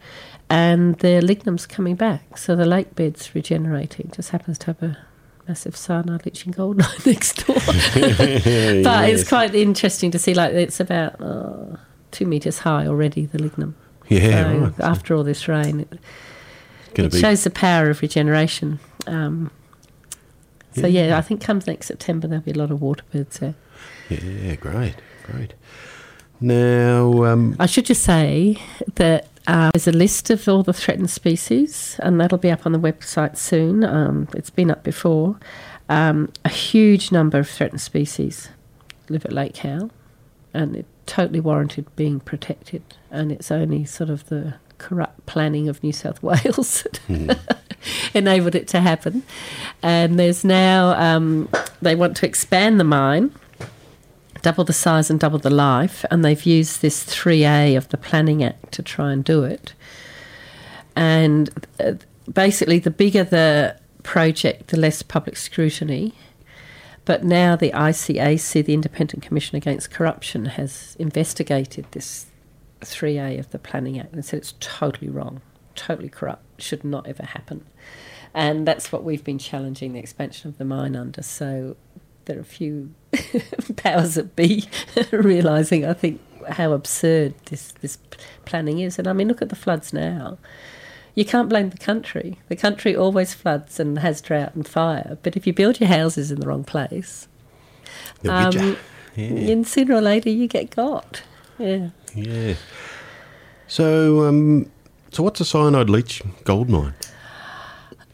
and 0.49 0.97
the 0.99 1.21
lignum's 1.21 1.65
coming 1.65 1.95
back. 1.95 2.37
So 2.37 2.55
the 2.55 2.65
lake 2.65 2.95
bed's 2.95 3.35
regenerating. 3.35 4.11
Just 4.15 4.29
happens 4.29 4.57
to 4.59 4.67
have 4.67 4.83
a 4.83 4.97
massive 5.47 5.75
cyanide 5.75 6.25
leaching 6.25 6.51
gold 6.51 6.77
mine 6.77 6.89
next 7.05 7.45
door. 7.45 7.55
but 7.65 9.09
it's 9.09 9.27
quite 9.27 9.53
interesting 9.53 10.11
to 10.11 10.19
see. 10.19 10.33
Like 10.33 10.53
it's 10.53 10.79
about 10.79 11.19
uh, 11.21 11.77
two 12.11 12.25
meters 12.25 12.59
high 12.59 12.87
already. 12.87 13.25
The 13.25 13.39
lignum. 13.39 13.75
Yeah, 14.07 14.43
So 14.43 14.57
right. 14.59 14.79
After 14.79 15.15
all 15.15 15.23
this 15.23 15.47
rain, 15.49 15.81
it, 15.81 15.99
it 16.95 17.13
shows 17.13 17.43
the 17.43 17.49
power 17.49 17.89
of 17.89 18.01
regeneration. 18.01 18.79
Um, 19.05 19.51
so 20.73 20.87
yeah. 20.87 21.17
I 21.17 21.21
think 21.21 21.41
comes 21.41 21.67
next 21.67 21.87
September 21.87 22.27
there'll 22.27 22.43
be 22.43 22.51
a 22.51 22.57
lot 22.57 22.71
of 22.71 22.81
water 22.81 23.03
birds 23.11 23.39
there. 23.39 23.55
Yeah, 24.09 24.55
great, 24.55 24.95
great. 25.23 25.53
Now, 26.39 27.23
um, 27.23 27.55
I 27.59 27.65
should 27.65 27.85
just 27.85 28.03
say 28.03 28.57
that 28.95 29.27
uh, 29.47 29.71
there's 29.73 29.87
a 29.87 29.91
list 29.91 30.29
of 30.29 30.47
all 30.47 30.61
the 30.61 30.73
threatened 30.73 31.09
species, 31.09 31.99
and 32.03 32.19
that'll 32.19 32.37
be 32.37 32.51
up 32.51 32.65
on 32.65 32.73
the 32.73 32.79
website 32.79 33.37
soon. 33.37 33.83
Um, 33.83 34.27
it's 34.33 34.49
been 34.49 34.69
up 34.69 34.83
before. 34.83 35.39
Um, 35.89 36.31
a 36.43 36.49
huge 36.49 37.11
number 37.11 37.39
of 37.39 37.49
threatened 37.49 37.81
species 37.81 38.49
live 39.09 39.25
at 39.25 39.31
Lake 39.31 39.55
Cowal, 39.55 39.89
and 40.53 40.75
it 40.75 40.85
totally 41.05 41.39
warranted 41.39 41.87
being 41.95 42.19
protected. 42.19 42.83
And 43.09 43.31
it's 43.31 43.49
only 43.49 43.85
sort 43.85 44.09
of 44.09 44.27
the 44.27 44.55
corrupt 44.77 45.25
planning 45.25 45.67
of 45.69 45.81
New 45.81 45.93
South 45.93 46.21
Wales 46.23 46.83
that 46.83 47.39
enabled 48.13 48.53
it 48.53 48.67
to 48.69 48.81
happen. 48.81 49.23
And 49.81 50.19
there's 50.19 50.43
now 50.43 50.89
um, 51.01 51.49
they 51.81 51.95
want 51.95 52.17
to 52.17 52.27
expand 52.27 52.79
the 52.79 52.83
mine 52.83 53.33
double 54.47 54.63
the 54.63 54.71
size 54.71 55.09
and 55.09 55.19
double 55.19 55.39
the 55.39 55.49
life, 55.49 56.05
and 56.09 56.23
they've 56.23 56.43
used 56.45 56.81
this 56.81 57.03
3A 57.03 57.75
of 57.75 57.89
the 57.89 57.97
Planning 57.97 58.41
Act 58.41 58.71
to 58.71 58.81
try 58.81 59.11
and 59.11 59.21
do 59.21 59.43
it. 59.43 59.73
And 60.95 61.49
uh, 61.81 61.95
basically, 62.31 62.79
the 62.79 62.89
bigger 62.89 63.25
the 63.25 63.77
project, 64.03 64.69
the 64.69 64.77
less 64.77 65.03
public 65.03 65.35
scrutiny. 65.35 66.13
But 67.03 67.25
now 67.25 67.57
the 67.57 67.71
ICAC, 67.71 68.65
the 68.65 68.73
Independent 68.73 69.21
Commission 69.21 69.57
Against 69.57 69.91
Corruption, 69.91 70.45
has 70.45 70.95
investigated 70.97 71.85
this 71.91 72.27
3A 72.79 73.39
of 73.39 73.51
the 73.51 73.59
Planning 73.59 73.99
Act 73.99 74.13
and 74.13 74.23
said 74.23 74.37
it's 74.37 74.53
totally 74.61 75.09
wrong, 75.09 75.41
totally 75.75 76.07
corrupt, 76.07 76.61
should 76.61 76.85
not 76.85 77.05
ever 77.05 77.23
happen. 77.23 77.65
And 78.33 78.65
that's 78.65 78.93
what 78.93 79.03
we've 79.03 79.25
been 79.25 79.39
challenging 79.39 79.91
the 79.91 79.99
expansion 79.99 80.47
of 80.47 80.57
the 80.57 80.63
mine 80.63 80.95
under. 80.95 81.21
So 81.21 81.75
there 82.27 82.37
are 82.37 82.41
a 82.41 82.45
few 82.45 82.93
powers 83.75 84.15
that 84.15 84.35
be 84.35 84.65
realizing, 85.11 85.85
I 85.85 85.93
think, 85.93 86.21
how 86.49 86.71
absurd 86.73 87.33
this, 87.45 87.73
this 87.81 87.97
planning 88.45 88.79
is. 88.79 88.99
And 88.99 89.07
I 89.07 89.13
mean, 89.13 89.27
look 89.27 89.41
at 89.41 89.49
the 89.49 89.55
floods 89.55 89.91
now. 89.91 90.37
You 91.15 91.25
can't 91.25 91.49
blame 91.49 91.71
the 91.71 91.77
country. 91.77 92.37
The 92.47 92.55
country 92.55 92.95
always 92.95 93.33
floods 93.33 93.79
and 93.79 93.97
has 93.99 94.21
drought 94.21 94.53
and 94.53 94.67
fire. 94.67 95.17
But 95.23 95.35
if 95.35 95.47
you 95.47 95.53
build 95.53 95.79
your 95.79 95.89
houses 95.89 96.29
in 96.31 96.39
the 96.39 96.47
wrong 96.47 96.63
place, 96.63 97.27
they'll 98.21 98.51
get 98.51 98.53
ya. 98.53 98.61
um, 98.69 98.77
Yeah, 99.15 99.29
then 99.47 99.63
sooner 99.65 99.95
or 99.95 100.01
later 100.01 100.29
you 100.29 100.47
get 100.47 100.69
got. 100.69 101.23
Yeah. 101.57 101.89
yeah. 102.13 102.53
So, 103.65 104.27
um, 104.27 104.69
so 105.11 105.23
what's 105.23 105.41
a 105.41 105.45
cyanide 105.45 105.89
leach 105.89 106.21
gold 106.43 106.69
mine? 106.69 106.93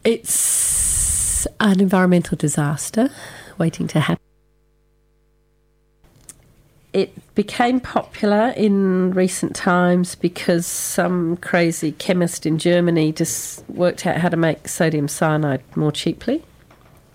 It's 0.02 1.46
an 1.60 1.80
environmental 1.80 2.36
disaster 2.36 3.10
waiting 3.58 3.86
to 3.88 4.00
happen. 4.00 4.22
It 6.92 7.34
became 7.34 7.80
popular 7.80 8.54
in 8.56 9.12
recent 9.12 9.56
times 9.56 10.14
because 10.14 10.64
some 10.64 11.36
crazy 11.38 11.90
chemist 11.90 12.46
in 12.46 12.58
Germany 12.58 13.10
just 13.10 13.68
worked 13.68 14.06
out 14.06 14.18
how 14.18 14.28
to 14.28 14.36
make 14.36 14.68
sodium 14.68 15.08
cyanide 15.08 15.62
more 15.76 15.90
cheaply. 15.90 16.44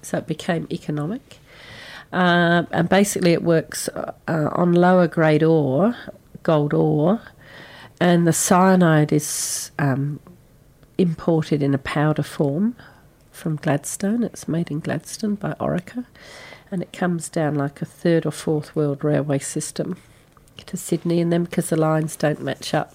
So 0.01 0.17
it 0.17 0.27
became 0.27 0.67
economic. 0.69 1.39
Uh, 2.11 2.63
and 2.71 2.89
basically, 2.89 3.31
it 3.31 3.43
works 3.43 3.87
uh, 3.89 4.13
on 4.27 4.73
lower 4.73 5.07
grade 5.07 5.43
ore, 5.43 5.95
gold 6.43 6.73
ore, 6.73 7.21
and 8.01 8.25
the 8.25 8.33
cyanide 8.33 9.13
is 9.13 9.71
um, 9.79 10.19
imported 10.97 11.61
in 11.61 11.73
a 11.73 11.77
powder 11.77 12.23
form 12.23 12.75
from 13.39 13.55
Gladstone. 13.55 14.21
It's 14.23 14.47
made 14.47 14.69
in 14.69 14.81
Gladstone 14.81 15.35
by 15.35 15.53
Orica, 15.53 16.05
and 16.69 16.81
it 16.81 16.91
comes 16.91 17.29
down 17.29 17.55
like 17.55 17.81
a 17.81 17.85
third 17.85 18.25
or 18.25 18.31
fourth 18.31 18.75
world 18.75 19.03
railway 19.03 19.39
system 19.39 19.95
to 20.57 20.75
Sydney. 20.75 21.21
And 21.21 21.31
then 21.31 21.45
because 21.45 21.69
the 21.69 21.77
lines 21.77 22.17
don't 22.17 22.43
match 22.43 22.73
up, 22.73 22.93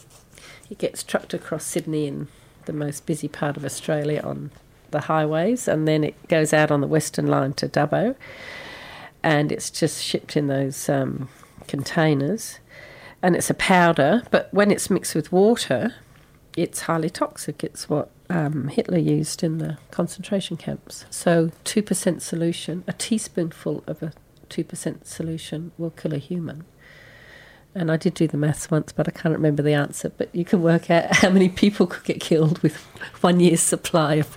it 0.70 0.78
gets 0.78 1.02
trucked 1.02 1.32
across 1.32 1.64
Sydney 1.64 2.06
in 2.06 2.28
the 2.66 2.74
most 2.74 3.06
busy 3.06 3.26
part 3.26 3.56
of 3.56 3.64
Australia 3.64 4.20
on 4.22 4.50
the 4.90 5.00
highways, 5.00 5.66
and 5.66 5.88
then 5.88 6.04
it 6.04 6.28
goes 6.28 6.52
out 6.52 6.70
on 6.70 6.82
the 6.82 6.86
Western 6.86 7.26
Line 7.26 7.54
to 7.54 7.68
Dubbo, 7.68 8.14
and 9.22 9.50
it's 9.50 9.70
just 9.70 10.02
shipped 10.02 10.36
in 10.36 10.46
those 10.46 10.88
um, 10.88 11.28
containers. 11.66 12.60
And 13.22 13.34
it's 13.34 13.48
a 13.48 13.54
powder, 13.54 14.22
but 14.30 14.52
when 14.52 14.70
it's 14.70 14.90
mixed 14.90 15.14
with 15.14 15.32
water, 15.32 15.94
it's 16.58 16.80
highly 16.80 17.08
toxic. 17.08 17.64
It's 17.64 17.88
what 17.88 18.10
um, 18.30 18.68
Hitler 18.68 18.98
used 18.98 19.42
in 19.42 19.58
the 19.58 19.78
concentration 19.90 20.56
camps. 20.56 21.04
So, 21.10 21.50
2% 21.64 22.20
solution, 22.20 22.84
a 22.86 22.92
teaspoonful 22.92 23.84
of 23.86 24.02
a 24.02 24.12
2% 24.48 25.04
solution 25.04 25.72
will 25.78 25.90
kill 25.90 26.14
a 26.14 26.18
human. 26.18 26.64
And 27.76 27.90
I 27.90 27.96
did 27.96 28.14
do 28.14 28.28
the 28.28 28.36
maths 28.36 28.70
once, 28.70 28.92
but 28.92 29.08
I 29.08 29.10
can't 29.10 29.34
remember 29.34 29.60
the 29.60 29.72
answer. 29.72 30.08
But 30.16 30.32
you 30.32 30.44
can 30.44 30.62
work 30.62 30.90
out 30.90 31.16
how 31.16 31.30
many 31.30 31.48
people 31.48 31.86
could 31.86 32.04
get 32.04 32.20
killed 32.20 32.60
with 32.60 32.76
one 33.20 33.40
year's 33.40 33.60
supply 33.60 34.14
of 34.14 34.36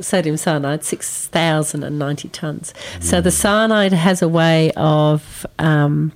sodium 0.00 0.36
cyanide, 0.36 0.84
6,090 0.84 2.28
tonnes. 2.28 2.72
So 3.02 3.20
the 3.20 3.30
cyanide 3.30 3.94
has 3.94 4.20
a 4.20 4.28
way 4.28 4.70
of 4.76 5.46
um, 5.58 6.12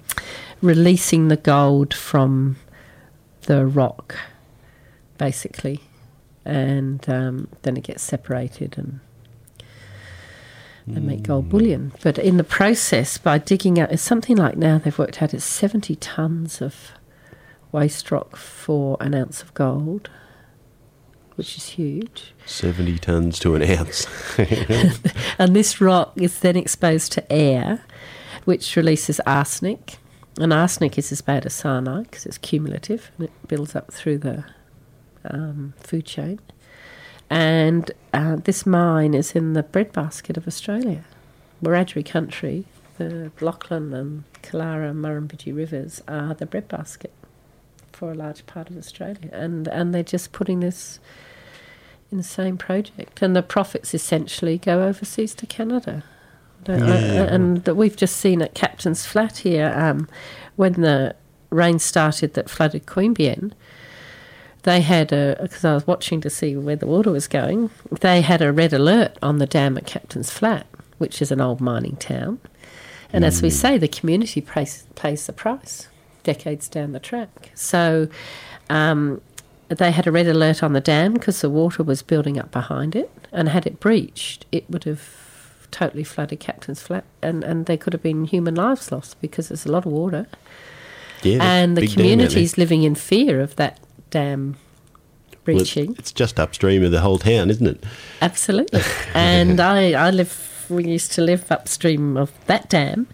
releasing 0.61 1.29
the 1.29 1.37
gold 1.37 1.95
from 1.95 2.57
the 3.43 3.65
rock, 3.65 4.17
basically. 5.17 5.81
And 6.49 7.07
um, 7.11 7.49
then 7.63 7.77
it 7.77 7.85
gets 7.85 8.03
separated 8.03 8.79
and 8.79 9.01
they 10.95 11.01
make 11.01 11.23
gold 11.23 11.51
bullion. 11.51 11.93
But 12.03 12.19
in 12.19 12.39
the 12.39 12.45
process, 12.45 13.19
by 13.19 13.39
digging 13.39 13.79
out, 13.79 13.93
it's 13.93 14.03
something 14.03 14.37
like 14.37 14.57
now 14.57 14.79
they've 14.79 14.99
worked 14.99 15.23
out 15.23 15.35
it's 15.35 15.45
70 15.45 15.97
tonnes 15.97 16.63
of 16.63 16.93
waste 17.73 18.11
rock 18.11 18.37
for 18.37 18.97
an 19.01 19.15
ounce 19.15 19.43
of 19.43 19.53
gold, 19.53 20.09
which 21.35 21.59
is 21.59 21.71
huge. 21.71 22.33
70 22.47 22.99
tonnes 22.99 23.39
to 23.41 23.55
an 23.55 23.63
ounce. 23.63 24.07
And 25.39 25.55
this 25.55 25.81
rock 25.81 26.13
is 26.17 26.41
then 26.41 26.57
exposed 26.57 27.13
to 27.13 27.33
air, 27.33 27.85
which 28.45 28.75
releases 28.75 29.21
arsenic. 29.21 29.99
And 30.41 30.53
arsenic 30.53 30.97
is 30.97 31.13
as 31.13 31.21
bad 31.21 31.45
as 31.47 31.53
cyanide 31.53 32.05
because 32.05 32.25
it's 32.25 32.39
cumulative 32.39 33.11
and 33.19 33.27
it 33.27 33.49
builds 33.49 33.77
up 33.77 33.93
through 33.93 34.19
the 34.19 34.45
um, 35.25 35.75
food 35.79 36.05
chain. 36.07 36.41
And 37.31 37.91
uh, 38.15 38.37
this 38.37 38.65
mine 38.65 39.15
is 39.15 39.33
in 39.33 39.53
the 39.53 39.63
breadbasket 39.63 40.37
of 40.37 40.47
Australia. 40.47 41.05
Wiradjuri 41.63 42.05
country, 42.07 42.65
the 42.97 43.31
Lachlan 43.41 43.93
and 43.93 44.25
Killara 44.43 44.91
and 44.91 45.05
Murrumbidgee 45.05 45.55
rivers 45.55 46.03
are 46.09 46.35
the 46.35 46.47
breadbasket 46.47 47.13
for 47.93 48.13
a 48.13 48.15
large 48.15 48.47
part 48.47 48.71
of 48.71 48.77
Australia. 48.79 49.29
And, 49.33 49.69
and 49.69 49.95
they're 49.95 50.03
just 50.03 50.33
putting 50.33 50.61
this 50.61 51.01
insane 52.11 52.57
project. 52.57 53.21
And 53.21 53.37
the 53.37 53.43
profits 53.43 53.93
essentially 53.93 54.57
go 54.57 54.83
overseas 54.83 55.35
to 55.37 55.47
Canada. 55.47 56.05
Don't- 56.65 56.81
Yeah. 56.81 57.23
uh, 57.23 57.27
and 57.35 57.65
that 57.65 57.75
we've 57.75 57.97
just 57.97 58.17
seen 58.17 58.41
at 58.41 58.55
Captain's 58.55 59.05
Flat 59.05 59.39
here 59.39 59.73
um, 59.77 60.09
when 60.57 60.75
the 60.75 61.15
rain 61.51 61.79
started 61.79 62.35
that 62.35 62.49
flooded 62.49 62.87
Queanbeyan. 62.87 63.53
They 64.69 64.83
had 64.83 65.15
a 65.15 65.35
because 65.41 65.65
I 65.65 65.73
was 65.73 65.87
watching 65.87 66.21
to 66.21 66.29
see 66.29 66.55
where 66.55 66.77
the 66.77 66.87
water 66.87 67.11
was 67.11 67.27
going. 67.27 67.71
They 68.03 68.21
had 68.21 68.43
a 68.43 68.53
red 68.53 68.75
alert 68.75 69.17
on 69.23 69.39
the 69.39 69.47
dam 69.47 69.79
at 69.79 69.87
Captain's 69.87 70.31
Flat, 70.31 70.67
which 70.99 71.23
is 71.23 71.33
an 71.33 71.41
old 71.41 71.63
mining 71.63 71.97
town. 71.97 72.39
And 73.11 73.25
as 73.25 73.41
we 73.41 73.49
say, 73.49 73.79
the 73.79 73.89
community 73.89 74.43
pays, 74.43 74.85
pays 74.95 75.27
the 75.27 75.33
price 75.33 75.89
decades 76.23 76.69
down 76.69 76.93
the 76.93 77.01
track. 77.01 77.51
So 77.55 78.09
um, 78.69 79.23
they 79.69 79.91
had 79.91 80.07
a 80.07 80.13
red 80.13 80.27
alert 80.27 80.63
on 80.63 80.75
the 80.75 80.83
dam 80.83 81.15
because 81.15 81.41
the 81.41 81.49
water 81.49 81.83
was 81.83 82.03
building 82.03 82.39
up 82.39 82.51
behind 82.51 82.95
it, 82.95 83.11
and 83.33 83.49
had 83.49 83.67
it 83.67 83.81
breached, 83.81 84.45
it 84.53 84.69
would 84.69 84.85
have 84.85 85.01
totally 85.71 86.05
flooded 86.05 86.41
Captain's 86.41 86.83
Flat, 86.83 87.05
and, 87.23 87.43
and 87.43 87.65
there 87.65 87.79
could 87.79 87.95
have 87.95 88.03
been 88.03 88.27
human 88.27 88.55
lives 88.55 88.93
lost 88.93 89.19
because 89.23 89.49
there's 89.49 89.65
a 89.65 89.73
lot 89.73 89.87
of 89.87 89.93
water, 89.93 90.27
Yeah, 91.23 91.39
and 91.41 91.75
the 91.75 91.89
community's 91.89 92.59
living 92.59 92.83
in 92.83 92.95
fear 92.95 93.41
of 93.41 93.57
that 93.57 93.81
Um, 94.15 94.53
dam 94.53 94.57
Well, 95.47 95.57
breaching. 95.57 95.95
it's 95.99 96.13
just 96.13 96.39
upstream 96.41 96.83
of 96.85 96.91
the 96.91 97.01
whole 97.01 97.19
town, 97.19 97.51
isn't 97.51 97.67
it? 97.67 97.85
Absolutely. 98.21 98.83
and 99.15 99.61
I, 99.61 99.93
I 99.93 100.11
live 100.11 100.45
we 100.71 100.85
used 100.87 101.13
to 101.13 101.23
live 101.23 101.51
upstream 101.51 102.17
of 102.19 102.31
that 102.47 102.69
dam, 102.69 103.07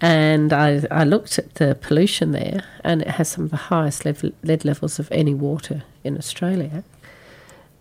and 0.00 0.52
I, 0.52 0.86
I 0.92 1.02
looked 1.04 1.38
at 1.38 1.56
the 1.56 1.74
pollution 1.74 2.30
there, 2.30 2.62
and 2.84 3.02
it 3.02 3.08
has 3.08 3.28
some 3.30 3.44
of 3.44 3.50
the 3.50 3.56
highest 3.56 4.04
level, 4.04 4.30
lead 4.44 4.64
levels 4.64 5.00
of 5.00 5.10
any 5.10 5.34
water 5.34 5.82
in 6.04 6.16
Australia. 6.16 6.84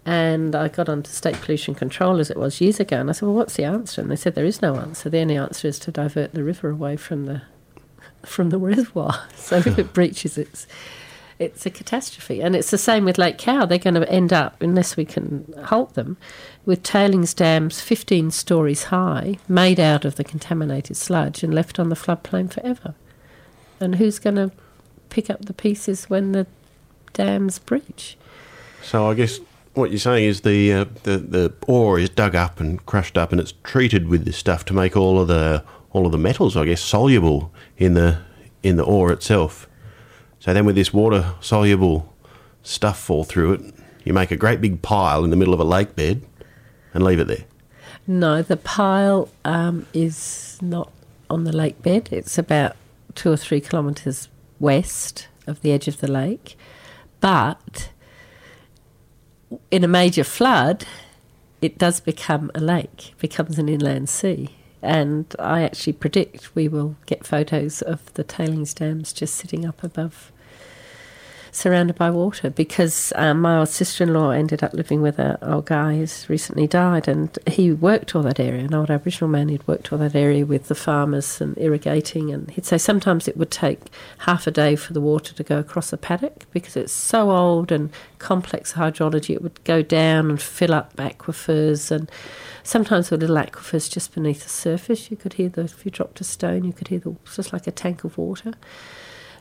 And 0.05 0.55
I 0.55 0.67
got 0.67 0.89
onto 0.89 1.11
state 1.11 1.35
pollution 1.41 1.75
control 1.75 2.19
as 2.19 2.31
it 2.31 2.37
was 2.37 2.59
years 2.59 2.79
ago, 2.79 2.97
and 2.99 3.09
I 3.09 3.13
said, 3.13 3.27
"Well, 3.27 3.35
what's 3.35 3.55
the 3.55 3.65
answer?" 3.65 4.01
And 4.01 4.09
they 4.09 4.15
said, 4.15 4.33
"There 4.33 4.45
is 4.45 4.61
no 4.61 4.75
answer. 4.77 5.09
The 5.09 5.19
only 5.19 5.37
answer 5.37 5.67
is 5.67 5.77
to 5.79 5.91
divert 5.91 6.33
the 6.33 6.43
river 6.43 6.69
away 6.71 6.97
from 6.97 7.25
the 7.27 7.43
from 8.25 8.49
the 8.49 8.57
reservoir. 8.57 9.27
So 9.35 9.57
if 9.65 9.77
it 9.77 9.93
breaches, 9.93 10.37
it's 10.37 10.65
it's 11.39 11.65
a 11.65 11.69
catastrophe. 11.69 12.41
And 12.41 12.55
it's 12.55 12.69
the 12.69 12.77
same 12.77 13.05
with 13.05 13.17
Lake 13.17 13.37
Cow. 13.37 13.65
They're 13.65 13.77
going 13.77 13.95
to 13.95 14.09
end 14.09 14.33
up, 14.33 14.61
unless 14.61 14.97
we 14.97 15.05
can 15.05 15.51
halt 15.65 15.93
them, 15.93 16.17
with 16.65 16.83
tailings 16.83 17.33
dams 17.33 17.81
15 17.81 18.31
stories 18.31 18.85
high, 18.85 19.39
made 19.47 19.79
out 19.79 20.05
of 20.05 20.15
the 20.15 20.23
contaminated 20.23 20.97
sludge 20.97 21.41
and 21.41 21.53
left 21.53 21.79
on 21.79 21.89
the 21.89 21.95
floodplain 21.95 22.51
forever. 22.51 22.93
And 23.79 23.95
who's 23.95 24.19
going 24.19 24.35
to 24.35 24.51
pick 25.09 25.29
up 25.29 25.45
the 25.45 25.53
pieces 25.53 26.09
when 26.09 26.33
the 26.33 26.45
dams 27.13 27.57
breach? 27.57 28.17
So 28.83 29.09
I 29.09 29.13
guess 29.13 29.39
what 29.73 29.91
you're 29.91 29.99
saying 29.99 30.25
is 30.25 30.41
the, 30.41 30.73
uh, 30.73 30.85
the 31.03 31.17
the 31.17 31.53
ore 31.67 31.99
is 31.99 32.09
dug 32.09 32.35
up 32.35 32.59
and 32.59 32.85
crushed 32.85 33.17
up, 33.17 33.31
and 33.31 33.39
it's 33.39 33.53
treated 33.63 34.07
with 34.07 34.25
this 34.25 34.37
stuff 34.37 34.65
to 34.65 34.73
make 34.73 34.97
all 34.97 35.19
of 35.19 35.27
the 35.27 35.63
all 35.91 36.05
of 36.05 36.11
the 36.11 36.17
metals, 36.17 36.57
I 36.57 36.65
guess, 36.65 36.81
soluble 36.81 37.51
in 37.77 37.93
the 37.93 38.19
in 38.61 38.75
the 38.75 38.83
ore 38.83 39.11
itself. 39.11 39.68
So 40.39 40.53
then, 40.53 40.65
with 40.65 40.75
this 40.75 40.93
water 40.93 41.33
soluble 41.41 42.13
stuff 42.63 42.99
fall 42.99 43.23
through 43.23 43.53
it, 43.53 43.73
you 44.03 44.13
make 44.13 44.31
a 44.31 44.37
great 44.37 44.61
big 44.61 44.81
pile 44.81 45.23
in 45.23 45.29
the 45.29 45.35
middle 45.35 45.53
of 45.53 45.59
a 45.59 45.65
lake 45.65 45.95
bed 45.95 46.21
and 46.93 47.03
leave 47.03 47.19
it 47.19 47.27
there. 47.27 47.45
No, 48.07 48.41
the 48.41 48.57
pile 48.57 49.29
um, 49.45 49.85
is 49.93 50.57
not 50.61 50.91
on 51.29 51.43
the 51.43 51.55
lake 51.55 51.81
bed. 51.81 52.09
It's 52.11 52.37
about 52.37 52.75
two 53.15 53.31
or 53.31 53.37
three 53.37 53.61
kilometres 53.61 54.29
west 54.59 55.27
of 55.45 55.61
the 55.61 55.71
edge 55.71 55.87
of 55.87 55.99
the 55.99 56.07
lake. 56.09 56.57
But 57.19 57.89
in 59.69 59.83
a 59.83 59.87
major 59.87 60.23
flood, 60.23 60.85
it 61.61 61.77
does 61.77 61.99
become 61.99 62.49
a 62.55 62.59
lake, 62.59 63.13
becomes 63.19 63.59
an 63.59 63.67
inland 63.67 64.09
sea. 64.09 64.55
And 64.81 65.35
I 65.37 65.63
actually 65.63 65.93
predict 65.93 66.55
we 66.55 66.67
will 66.67 66.95
get 67.05 67.25
photos 67.27 67.81
of 67.81 68.13
the 68.13 68.23
tailings 68.23 68.73
dams 68.73 69.11
just 69.11 69.35
sitting 69.35 69.65
up 69.65 69.83
above, 69.83 70.31
surrounded 71.59 71.97
by 71.97 72.09
water. 72.09 72.49
Because 72.49 73.11
um, 73.15 73.41
my 73.41 73.57
old 73.57 73.69
sister 73.69 74.03
in 74.03 74.13
law 74.13 74.31
ended 74.31 74.63
up 74.63 74.73
living 74.73 75.01
with 75.01 75.19
an 75.19 75.37
old 75.41 75.65
guy 75.65 75.97
who's 75.97 76.29
recently 76.29 76.67
died, 76.67 77.07
and 77.07 77.37
he 77.47 77.71
worked 77.71 78.15
all 78.15 78.23
that 78.23 78.39
area. 78.39 78.63
An 78.63 78.73
old 78.73 78.89
Aboriginal 78.89 79.29
man, 79.29 79.49
who'd 79.49 79.67
worked 79.67 79.91
all 79.91 79.99
that 79.99 80.15
area 80.15 80.45
with 80.45 80.67
the 80.67 80.75
farmers 80.75 81.41
and 81.41 81.57
irrigating. 81.57 82.31
And 82.31 82.49
he'd 82.51 82.65
say 82.65 82.77
sometimes 82.77 83.27
it 83.27 83.37
would 83.37 83.51
take 83.51 83.81
half 84.19 84.47
a 84.47 84.51
day 84.51 84.75
for 84.75 84.93
the 84.93 85.01
water 85.01 85.33
to 85.33 85.43
go 85.43 85.59
across 85.59 85.91
a 85.91 85.97
paddock 85.97 86.45
because 86.51 86.75
it's 86.75 86.93
so 86.93 87.31
old 87.31 87.71
and 87.71 87.91
complex 88.17 88.73
hydrology. 88.73 89.35
It 89.35 89.41
would 89.41 89.63
go 89.63 89.81
down 89.81 90.29
and 90.29 90.41
fill 90.41 90.73
up 90.73 90.95
aquifers 90.95 91.91
and 91.91 92.09
sometimes 92.63 93.11
with 93.11 93.21
little 93.21 93.35
aquifers 93.35 93.91
just 93.91 94.13
beneath 94.13 94.43
the 94.43 94.49
surface. 94.49 95.11
You 95.11 95.17
could 95.17 95.33
hear 95.33 95.49
the, 95.49 95.61
if 95.61 95.85
you 95.85 95.91
dropped 95.91 96.21
a 96.21 96.23
stone, 96.23 96.63
you 96.63 96.73
could 96.73 96.87
hear 96.87 96.99
the, 96.99 97.15
just 97.33 97.51
like 97.51 97.67
a 97.67 97.71
tank 97.71 98.03
of 98.03 98.17
water. 98.17 98.53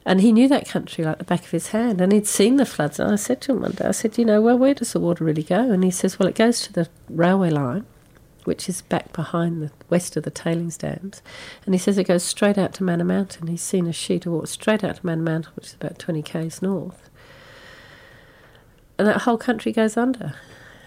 And 0.09 0.23
he 0.23 0.33
knew 0.33 0.49
that 0.49 0.67
country 0.67 1.05
like 1.05 1.19
the 1.19 1.25
back 1.25 1.45
of 1.45 1.51
his 1.51 1.69
hand, 1.69 2.01
and 2.01 2.13
he'd 2.13 2.27
seen 2.27 2.57
the 2.57 2.65
floods. 2.65 2.99
And 2.99 3.13
I 3.13 3.17
said 3.17 3.43
to 3.43 3.53
him 3.53 3.61
one 3.61 3.73
day, 3.73 3.85
I 3.85 3.91
said, 3.91 4.17
you 4.17 4.25
know, 4.25 4.41
well, 4.41 4.57
where 4.57 4.73
does 4.73 4.95
the 4.95 5.01
water 5.01 5.23
really 5.23 5.43
go? 5.43 5.71
And 5.71 5.85
he 5.85 5.91
says, 5.91 6.19
well, 6.19 6.27
it 6.27 6.35
goes 6.35 6.63
to 6.63 6.73
the 6.73 6.89
railway 7.11 7.51
line, 7.51 7.85
which 8.45 8.71
is 8.71 8.81
back 8.81 9.13
behind 9.13 9.61
the 9.61 9.71
west 9.91 10.17
of 10.17 10.23
the 10.23 10.31
tailings 10.31 10.79
dams. 10.79 11.21
And 11.67 11.75
he 11.75 11.79
says 11.79 11.99
it 11.99 12.05
goes 12.05 12.23
straight 12.23 12.57
out 12.57 12.73
to 12.75 12.85
Manor 12.85 13.05
Mountain. 13.05 13.49
He's 13.49 13.61
seen 13.61 13.87
a 13.87 13.93
sheet 13.93 14.25
of 14.25 14.33
water 14.33 14.47
straight 14.47 14.83
out 14.83 14.97
to 14.97 15.05
Manor 15.05 15.25
Mountain, 15.25 15.53
which 15.57 15.67
is 15.67 15.75
about 15.75 15.99
20 15.99 16.23
k's 16.23 16.63
north. 16.63 17.11
And 18.97 19.07
that 19.07 19.23
whole 19.23 19.37
country 19.37 19.73
goes 19.73 19.99
under 19.99 20.37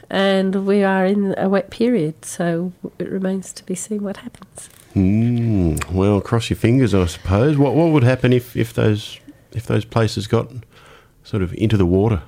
and 0.10 0.66
we 0.66 0.84
are 0.84 1.06
in 1.06 1.36
a 1.38 1.48
wet 1.48 1.70
period, 1.70 2.26
so 2.26 2.74
it 2.98 3.08
remains 3.08 3.54
to 3.54 3.64
be 3.64 3.76
seen 3.76 4.02
what 4.02 4.18
happens. 4.18 4.70
Mm, 4.94 5.92
well, 5.92 6.20
cross 6.20 6.50
your 6.50 6.58
fingers, 6.58 6.94
I 6.94 7.06
suppose. 7.06 7.58
What 7.58 7.76
what 7.76 7.92
would 7.92 8.04
happen 8.04 8.34
if, 8.34 8.56
if 8.56 8.74
those 8.74 9.20
if 9.54 9.66
those 9.66 9.86
places 9.86 10.28
got 10.28 10.52
sort 11.24 11.44
of 11.44 11.54
into 11.54 11.78
the 11.78 11.86
water? 11.86 12.22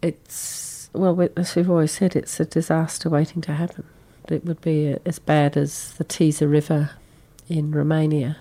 It's 0.00 0.90
well, 0.92 1.28
as 1.36 1.54
we've 1.54 1.70
always 1.70 1.92
said, 1.92 2.16
it's 2.16 2.38
a 2.40 2.44
disaster 2.44 3.08
waiting 3.08 3.40
to 3.42 3.52
happen. 3.52 3.84
It 4.28 4.44
would 4.44 4.60
be 4.60 4.96
as 5.04 5.18
bad 5.18 5.56
as 5.56 5.94
the 5.94 6.04
Tisa 6.04 6.50
River 6.50 6.90
in 7.48 7.70
Romania, 7.70 8.36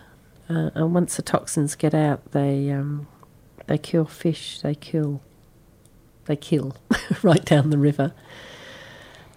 uh, 0.49 0.71
and 0.73 0.93
once 0.93 1.15
the 1.15 1.21
toxins 1.21 1.75
get 1.75 1.93
out, 1.93 2.31
they 2.31 2.71
um, 2.71 3.07
they 3.67 3.77
kill 3.77 4.05
fish, 4.05 4.61
they 4.61 4.75
kill 4.75 5.21
they 6.25 6.35
kill 6.35 6.75
right 7.23 7.43
down 7.45 7.69
the 7.69 7.77
river. 7.77 8.13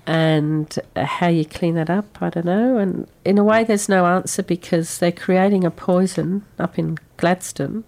And 0.06 0.78
how 0.96 1.28
you 1.28 1.46
clean 1.46 1.76
that 1.76 1.88
up, 1.88 2.20
I 2.20 2.28
don't 2.28 2.44
know. 2.44 2.76
And 2.76 3.08
in 3.24 3.38
a 3.38 3.44
way, 3.44 3.64
there's 3.64 3.88
no 3.88 4.04
answer 4.04 4.42
because 4.42 4.98
they're 4.98 5.10
creating 5.12 5.64
a 5.64 5.70
poison 5.70 6.44
up 6.58 6.78
in 6.78 6.98
Gladstone. 7.16 7.84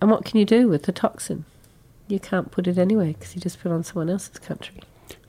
And 0.00 0.10
what 0.10 0.24
can 0.24 0.38
you 0.38 0.44
do 0.44 0.68
with 0.68 0.84
the 0.84 0.92
toxin? 0.92 1.44
You 2.06 2.20
can't 2.20 2.52
put 2.52 2.68
it 2.68 2.78
anywhere 2.78 3.08
because 3.08 3.34
you 3.34 3.40
just 3.40 3.60
put 3.60 3.70
it 3.70 3.74
on 3.74 3.82
someone 3.82 4.10
else's 4.10 4.38
country. 4.38 4.80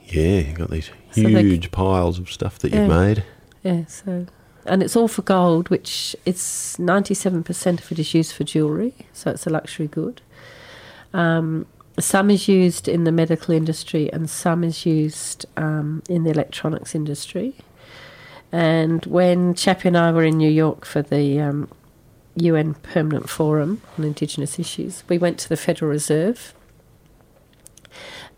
Yeah, 0.05 0.39
you've 0.39 0.57
got 0.57 0.69
these 0.69 0.91
huge 1.13 1.65
so 1.65 1.69
piles 1.71 2.19
of 2.19 2.31
stuff 2.31 2.59
that 2.59 2.73
you've 2.73 2.89
made. 2.89 3.23
Yeah, 3.63 3.85
so 3.85 4.27
and 4.65 4.81
it's 4.83 4.95
all 4.95 5.07
for 5.07 5.21
gold, 5.21 5.69
which 5.69 6.15
it's 6.25 6.77
ninety 6.79 7.13
seven 7.13 7.43
percent 7.43 7.81
of 7.81 7.91
it 7.91 7.99
is 7.99 8.13
used 8.13 8.33
for 8.33 8.43
jewellery, 8.43 8.93
so 9.13 9.31
it's 9.31 9.45
a 9.47 9.49
luxury 9.49 9.87
good. 9.87 10.21
Um, 11.13 11.65
some 11.99 12.31
is 12.31 12.47
used 12.47 12.87
in 12.87 13.03
the 13.03 13.11
medical 13.11 13.53
industry 13.53 14.11
and 14.11 14.29
some 14.29 14.63
is 14.63 14.85
used 14.85 15.45
um, 15.57 16.01
in 16.09 16.23
the 16.23 16.31
electronics 16.31 16.95
industry. 16.95 17.55
And 18.51 19.05
when 19.05 19.53
Chappie 19.53 19.89
and 19.89 19.97
I 19.97 20.11
were 20.11 20.23
in 20.23 20.37
New 20.37 20.49
York 20.49 20.85
for 20.85 21.01
the 21.01 21.39
um, 21.39 21.69
UN 22.35 22.75
Permanent 22.75 23.29
Forum 23.29 23.81
on 23.97 24.05
Indigenous 24.05 24.59
Issues, 24.59 25.03
we 25.07 25.17
went 25.17 25.37
to 25.39 25.49
the 25.49 25.57
Federal 25.57 25.91
Reserve. 25.91 26.53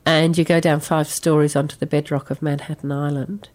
And 0.06 0.38
you 0.38 0.44
go 0.44 0.60
down 0.60 0.82
five 0.82 1.08
stories 1.08 1.56
onto 1.56 1.76
the 1.78 1.86
bedrock 1.86 2.30
of 2.30 2.42
Manhattan 2.42 2.92
Island, 2.92 3.50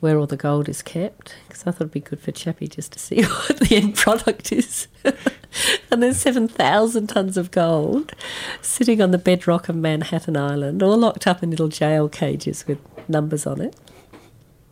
where 0.00 0.18
all 0.18 0.26
the 0.26 0.36
gold 0.36 0.68
is 0.68 0.82
kept. 0.82 1.34
Because 1.46 1.62
I 1.62 1.70
thought 1.70 1.82
it'd 1.82 1.92
be 1.92 2.00
good 2.00 2.20
for 2.20 2.32
Chappie 2.32 2.68
just 2.68 2.92
to 2.92 2.98
see 2.98 3.22
what 3.24 3.58
the 3.58 3.76
end 3.76 3.94
product 3.94 4.52
is. 4.52 4.88
and 5.90 6.02
there's 6.02 6.20
7,000 6.20 7.08
tonnes 7.08 7.36
of 7.36 7.50
gold 7.50 8.14
sitting 8.60 9.00
on 9.00 9.10
the 9.10 9.18
bedrock 9.18 9.68
of 9.68 9.76
Manhattan 9.76 10.36
Island, 10.36 10.82
all 10.82 10.96
locked 10.96 11.26
up 11.26 11.42
in 11.42 11.50
little 11.50 11.68
jail 11.68 12.08
cages 12.08 12.66
with 12.66 12.78
numbers 13.08 13.46
on 13.46 13.60
it. 13.60 13.76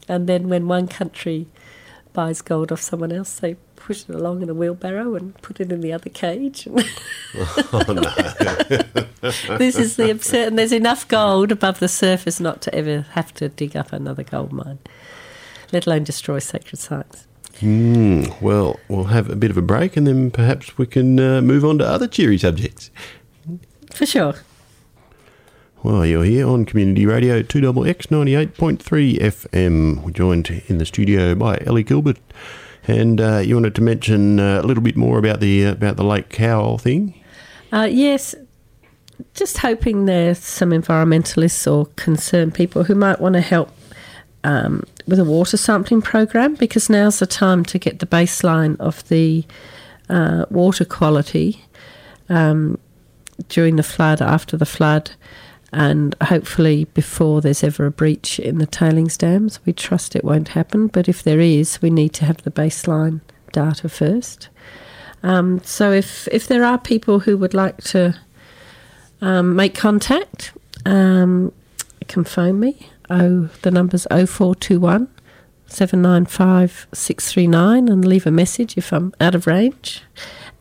And 0.09 0.27
then 0.27 0.49
when 0.49 0.69
one 0.69 0.89
country 0.89 1.47
buys 2.13 2.41
gold 2.43 2.73
off 2.73 2.81
someone 2.81 3.13
else, 3.13 3.39
they 3.39 3.57
push 3.77 4.09
it 4.09 4.15
along 4.15 4.43
in 4.43 4.51
a 4.51 4.55
wheelbarrow 4.55 5.15
and 5.15 5.41
put 5.41 5.61
it 5.61 5.71
in 5.71 5.81
the 5.81 5.93
other 5.93 6.11
cage. 6.11 6.67
oh, 7.73 7.85
no. 7.89 9.57
this 9.57 9.79
is 9.79 9.97
the 9.97 10.11
absurd. 10.11 10.49
And 10.49 10.59
there's 10.59 10.73
enough 10.73 11.07
gold 11.07 11.53
above 11.53 11.79
the 11.79 11.89
surface 11.89 12.41
not 12.41 12.61
to 12.63 12.75
ever 12.75 13.07
have 13.13 13.33
to 13.35 13.49
dig 13.49 13.77
up 13.77 13.93
another 13.93 14.25
gold 14.25 14.53
mine, 14.53 14.79
let 15.73 15.87
alone 15.87 16.05
destroy 16.05 16.39
sacred 16.39 16.79
sites. 16.79 17.27
Mm, 17.61 18.41
well, 18.41 18.79
we'll 18.89 19.05
have 19.05 19.29
a 19.29 19.37
bit 19.37 19.51
of 19.51 19.57
a 19.57 19.63
break 19.63 19.97
and 19.97 20.07
then 20.07 20.31
perhaps 20.31 20.79
we 20.79 20.87
can 20.87 21.19
uh, 21.19 21.41
move 21.41 21.65
on 21.65 21.79
to 21.79 21.87
other 21.87 22.07
cheery 22.07 22.39
subjects. 22.39 22.91
For 23.93 24.07
sure. 24.07 24.35
Well, 25.83 26.05
you're 26.05 26.25
here 26.25 26.47
on 26.47 26.65
Community 26.65 27.07
Radio 27.07 27.43
2XX 27.43 28.09
98.3 28.09 29.19
FM. 29.19 30.03
We're 30.03 30.11
joined 30.11 30.63
in 30.67 30.79
the 30.79 30.87
studio 30.87 31.35
by 31.35 31.63
Ellie 31.65 31.85
Gilbert. 31.85 32.19
And 32.87 33.21
uh, 33.21 33.39
you 33.39 33.55
wanted 33.55 33.75
to 33.77 33.83
mention 33.83 34.41
uh, 34.41 34.61
a 34.61 34.67
little 34.67 34.83
bit 34.83 34.97
more 34.97 35.19
about 35.19 35.41
the 35.41 35.67
uh, 35.67 35.73
about 35.73 35.97
the 35.97 36.05
Lake 36.05 36.31
Cowal 36.31 36.79
thing? 36.79 37.15
Uh, 37.71 37.87
yes, 37.91 38.35
just 39.35 39.59
hoping 39.59 40.07
there's 40.07 40.39
some 40.39 40.71
environmentalists 40.71 41.71
or 41.71 41.87
concerned 41.97 42.55
people 42.55 42.85
who 42.85 42.95
might 42.95 43.21
want 43.21 43.35
to 43.35 43.41
help 43.41 43.71
um, 44.43 44.85
with 45.09 45.19
a 45.19 45.25
water 45.25 45.57
sampling 45.57 46.03
program 46.03 46.55
because 46.55 46.91
now's 46.91 47.19
the 47.19 47.27
time 47.27 47.65
to 47.65 47.79
get 47.79 47.99
the 47.99 48.07
baseline 48.07 48.79
of 48.79 49.07
the 49.09 49.45
uh, 50.11 50.45
water 50.51 50.85
quality 50.85 51.65
um, 52.29 52.79
during 53.49 53.77
the 53.77 53.83
flood, 53.83 54.21
after 54.21 54.57
the 54.57 54.67
flood, 54.67 55.11
and 55.73 56.15
hopefully 56.23 56.85
before 56.95 57.41
there's 57.41 57.65
ever 57.65 57.87
a 57.87 57.91
breach 57.91 58.39
in 58.39 58.59
the 58.59 58.67
tailings 58.67 59.17
dams. 59.17 59.61
We 59.65 59.73
trust 59.73 60.15
it 60.15 60.25
won't 60.25 60.49
happen, 60.49 60.89
but 60.89 61.09
if 61.09 61.23
there 61.23 61.41
is, 61.41 61.81
we 61.81 61.91
need 61.91 62.13
to 62.15 62.27
have 62.27 62.43
the 62.43 62.51
baseline 62.51 63.21
data 63.53 63.89
first. 63.89 64.49
Um, 65.23 65.61
so 65.65 65.91
if 65.91 66.29
if 66.29 66.47
there 66.47 66.65
are 66.65 66.79
people 66.79 67.21
who 67.21 67.37
would 67.39 67.55
like 67.55 67.79
to 67.85 68.15
um, 69.21 69.57
make 69.57 69.75
contact, 69.75 70.53
um, 70.87 71.53
can 72.07 72.25
phone 72.25 72.61
me 72.61 72.89
oh, 73.11 73.49
the 73.63 73.71
number's 73.71 74.07
0421 74.11 75.09
795 75.67 76.87
639 76.93 77.89
and 77.89 78.05
leave 78.05 78.27
a 78.27 78.31
message 78.31 78.77
if 78.77 78.93
I'm 78.93 79.15
out 79.21 79.35
of 79.35 79.47
range. 79.47 80.03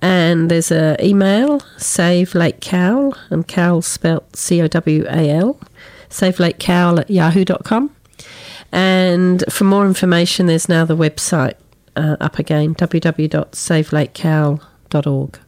And 0.02 0.50
there's 0.52 0.72
an 0.72 0.98
email, 1.02 1.62
save 1.78 2.36
Lake 2.36 2.60
Cowal, 2.60 3.16
and 3.30 3.48
Cowal 3.48 3.82
spelt 3.82 4.36
C 4.36 4.62
O 4.62 4.68
W 4.68 5.06
A 5.10 5.32
L, 5.32 5.58
save 6.10 6.40
Lake 6.40 6.60
Cowal 6.60 7.00
at 7.00 7.10
yahoo.com. 7.10 7.96
And 8.72 9.44
for 9.50 9.64
more 9.64 9.88
information, 9.88 10.46
there's 10.48 10.68
now 10.70 10.86
the 10.86 10.96
website 10.96 11.56
uh, 11.96 12.18
up 12.20 12.38
again, 12.38 12.76
www.savelakecowal.org. 12.76 15.40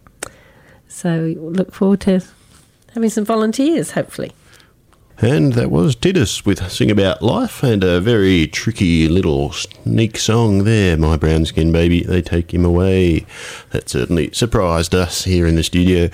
So 0.88 1.35
look 1.38 1.73
forward 1.73 2.01
to 2.01 2.21
having 2.93 3.09
some 3.09 3.25
volunteers, 3.25 3.91
hopefully. 3.91 4.31
And 5.21 5.51
that 5.53 5.69
was 5.69 5.97
Tiddas 5.97 6.45
with 6.45 6.71
Sing 6.71 6.89
About 6.89 7.21
Life 7.21 7.62
and 7.62 7.84
a 7.84 7.99
very 7.99 8.47
tricky 8.47 9.10
little 9.10 9.51
sneak 9.51 10.17
song 10.17 10.63
there, 10.63 10.95
My 10.95 11.17
Brown 11.17 11.45
Skin 11.45 11.73
Baby, 11.73 12.03
They 12.03 12.21
Take 12.21 12.53
Him 12.53 12.63
Away. 12.63 13.25
That 13.71 13.89
certainly 13.89 14.32
surprised 14.32 14.95
us 14.95 15.25
here 15.25 15.45
in 15.45 15.55
the 15.55 15.63
studio. 15.63 16.10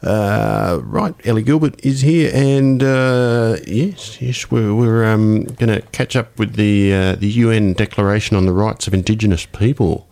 Uh, 0.00 0.78
right, 0.84 1.14
Ellie 1.26 1.42
Gilbert 1.42 1.84
is 1.84 2.02
here, 2.02 2.30
and 2.32 2.84
uh, 2.84 3.56
yes, 3.66 4.22
yes, 4.22 4.48
we're, 4.48 4.72
we're 4.72 5.04
um, 5.04 5.42
going 5.42 5.80
to 5.80 5.82
catch 5.90 6.14
up 6.14 6.38
with 6.38 6.54
the 6.54 6.94
uh, 6.94 7.14
the 7.16 7.28
UN 7.28 7.72
Declaration 7.72 8.36
on 8.36 8.46
the 8.46 8.52
Rights 8.52 8.86
of 8.86 8.94
Indigenous 8.94 9.44
People. 9.46 10.08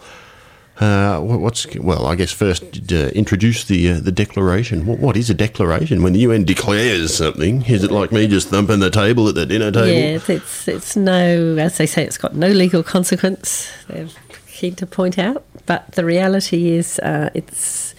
Uh, 0.80 1.20
what's 1.20 1.66
well? 1.76 2.06
I 2.06 2.16
guess 2.16 2.32
first 2.32 2.92
uh, 2.92 2.96
introduce 3.14 3.62
the 3.64 3.90
uh, 3.90 4.00
the 4.00 4.10
declaration. 4.10 4.86
What, 4.86 4.98
what 4.98 5.16
is 5.16 5.30
a 5.30 5.34
declaration? 5.34 6.02
When 6.02 6.14
the 6.14 6.20
UN 6.20 6.44
declares 6.44 7.16
something, 7.16 7.64
is 7.66 7.84
it 7.84 7.92
like 7.92 8.10
me 8.10 8.26
just 8.26 8.48
thumping 8.48 8.80
the 8.80 8.90
table 8.90 9.28
at 9.28 9.36
the 9.36 9.46
dinner 9.46 9.70
table? 9.70 9.86
Yeah, 9.86 10.18
it's 10.26 10.66
it's 10.66 10.96
no, 10.96 11.56
as 11.58 11.78
they 11.78 11.86
say, 11.86 12.02
it's 12.02 12.18
got 12.18 12.34
no 12.34 12.48
legal 12.48 12.82
consequence. 12.82 13.70
They're 13.86 14.08
keen 14.48 14.74
to 14.76 14.86
point 14.86 15.16
out, 15.16 15.44
but 15.66 15.92
the 15.92 16.04
reality 16.04 16.70
is, 16.70 16.98
uh, 16.98 17.30
it's 17.34 17.94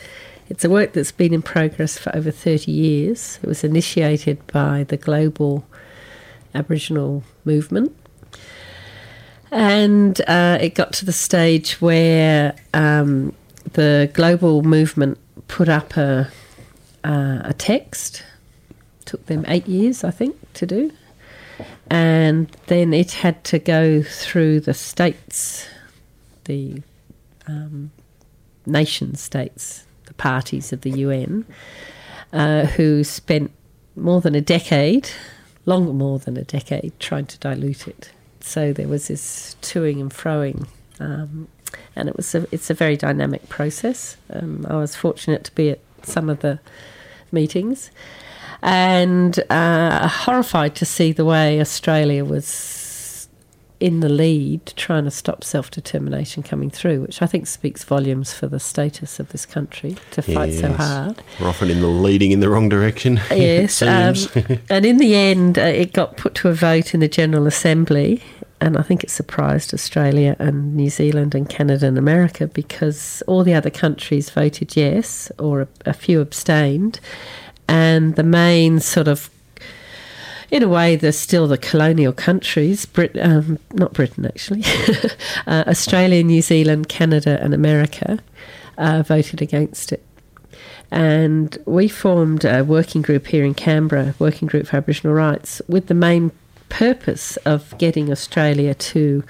it's 0.50 0.66
a 0.66 0.70
work 0.70 0.92
that's 0.92 1.14
been 1.14 1.34
in 1.34 1.44
progress 1.44 1.98
for 1.98 2.14
over 2.14 2.30
thirty 2.30 2.74
years. 2.74 3.40
It 3.42 3.48
was 3.48 3.64
initiated 3.64 4.46
by 4.48 4.84
the 4.84 4.98
global 4.98 5.66
Aboriginal 6.54 7.24
movement 7.46 7.96
and 9.56 10.20
uh, 10.28 10.58
it 10.60 10.76
got 10.76 10.91
to 10.91 11.06
the 11.06 11.13
stage 11.13 11.80
where 11.80 12.54
um, 12.74 13.34
the 13.72 14.12
global 14.13 14.63
movement 14.63 15.18
put 15.48 15.70
up 15.70 15.96
a, 15.96 16.30
uh, 17.06 17.39
a 17.46 17.54
text. 17.58 18.22
Took 19.06 19.28
them 19.28 19.46
eight 19.48 19.65
years, 19.65 20.04
I 20.04 20.12
think, 20.12 20.36
to 20.56 20.65
do. 20.65 20.91
And 21.89 22.50
then 22.68 22.94
it 22.94 23.13
had 23.13 23.46
to 23.46 23.60
go 23.60 24.04
through 24.04 24.60
the 24.60 24.74
states, 24.74 25.70
the 26.44 26.82
um, 27.48 27.91
nation 28.65 29.15
states, 29.15 29.86
the 30.08 30.15
parties 30.15 30.74
of 30.74 30.82
the 30.82 30.91
UN, 30.91 31.46
uh, 32.34 32.65
who 32.65 33.06
spent 33.06 33.52
more 33.96 34.20
than 34.20 34.36
a 34.36 34.41
decade, 34.41 35.10
longer 35.65 35.94
more 35.94 36.20
than 36.20 36.36
a 36.36 36.44
decade, 36.44 36.91
trying 37.00 37.28
to 37.28 37.38
dilute 37.39 37.88
it 37.88 38.12
so 38.45 38.71
there 38.71 38.88
was 38.88 39.08
this 39.08 39.55
toing 39.62 39.99
and 39.99 40.12
froing, 40.12 40.67
um, 40.99 41.47
and 41.95 42.08
it 42.08 42.15
was 42.15 42.36
a, 42.36 42.47
it's 42.51 42.69
a 42.69 42.75
very 42.75 42.95
dynamic 42.95 43.49
process. 43.49 44.17
Um, 44.29 44.67
I 44.69 44.75
was 44.75 44.95
fortunate 44.95 45.43
to 45.45 45.55
be 45.55 45.71
at 45.71 45.79
some 46.03 46.29
of 46.29 46.41
the 46.41 46.60
meetings, 47.31 47.89
and 48.62 49.39
uh, 49.49 50.08
horrified 50.08 50.75
to 50.75 50.86
see 50.86 51.12
the 51.12 51.25
way 51.25 51.60
Australia 51.60 52.23
was 52.23 52.45
in 53.80 54.00
the 54.00 54.10
lead 54.10 54.66
trying 54.76 55.04
to 55.04 55.12
stop 55.12 55.44
self 55.44 55.70
determination 55.70 56.44
coming 56.44 56.70
through, 56.70 57.02
which 57.02 57.22
I 57.22 57.26
think 57.26 57.48
speaks 57.48 57.84
volumes 57.84 58.34
for 58.34 58.48
the 58.48 58.60
status 58.60 59.20
of 59.20 59.30
this 59.30 59.46
country 59.46 59.98
to 60.12 60.22
fight 60.22 60.52
yes. 60.52 60.62
so 60.62 60.74
hard. 60.74 61.22
We're 61.40 61.48
often 61.48 61.70
in 61.70 61.82
the 61.82 61.88
leading 61.88 62.32
in 62.32 62.40
the 62.40 62.50
wrong 62.50 62.70
direction. 62.70 63.20
Yes, 63.36 63.82
um, 63.82 64.16
and 64.70 64.86
in 64.86 64.98
the 64.98 65.14
end, 65.14 65.60
uh, 65.60 65.64
it 65.64 65.94
got 65.94 66.16
put 66.16 66.36
to 66.36 66.48
a 66.48 66.54
vote 66.54 66.94
in 66.94 67.02
the 67.02 67.08
General 67.08 67.48
Assembly, 67.48 68.24
and 68.62 68.78
I 68.78 68.82
think 68.82 69.04
it 69.04 69.10
surprised 69.10 69.74
Australia 69.74 70.36
and 70.40 70.76
New 70.76 70.90
Zealand 70.90 71.36
and 71.36 71.50
Canada 71.50 71.86
and 71.86 71.98
America 71.98 72.48
because 72.48 73.22
all 73.28 73.44
the 73.44 73.54
other 73.54 73.70
countries 73.70 74.30
voted 74.30 74.76
yes, 74.76 75.32
or 75.38 75.62
a, 75.62 75.68
a 75.86 75.94
few 75.94 76.22
abstained, 76.22 77.00
and 77.68 78.16
the 78.16 78.24
main 78.24 78.80
sort 78.80 79.08
of 79.08 79.30
in 80.51 80.63
a 80.63 80.67
way, 80.67 80.95
they're 80.95 81.12
still 81.12 81.47
the 81.47 81.58
colonial 81.58 82.13
countries, 82.13 82.86
Brit- 82.86 83.17
um, 83.19 83.60
not 83.73 83.93
Britain 83.93 84.25
actually, 84.25 84.63
uh, 85.47 85.63
Australia, 85.67 86.23
New 86.23 86.41
Zealand, 86.41 86.89
Canada, 86.89 87.39
and 87.41 87.53
America 87.53 88.19
uh, 88.77 89.03
voted 89.03 89.41
against 89.41 89.91
it. 89.91 90.03
And 90.91 91.58
we 91.65 91.88
formed 91.88 92.45
a 92.45 92.63
working 92.63 93.01
group 93.01 93.27
here 93.27 93.43
in 93.43 93.53
Canberra, 93.53 94.13
Working 94.19 94.47
Group 94.47 94.67
for 94.67 94.77
Aboriginal 94.77 95.15
Rights, 95.15 95.62
with 95.67 95.88
the 95.88 95.93
main 95.93 96.31
purpose 96.69 97.38
of 97.38 97.75
getting 97.77 98.12
Australia 98.12 98.73
to 98.73 99.23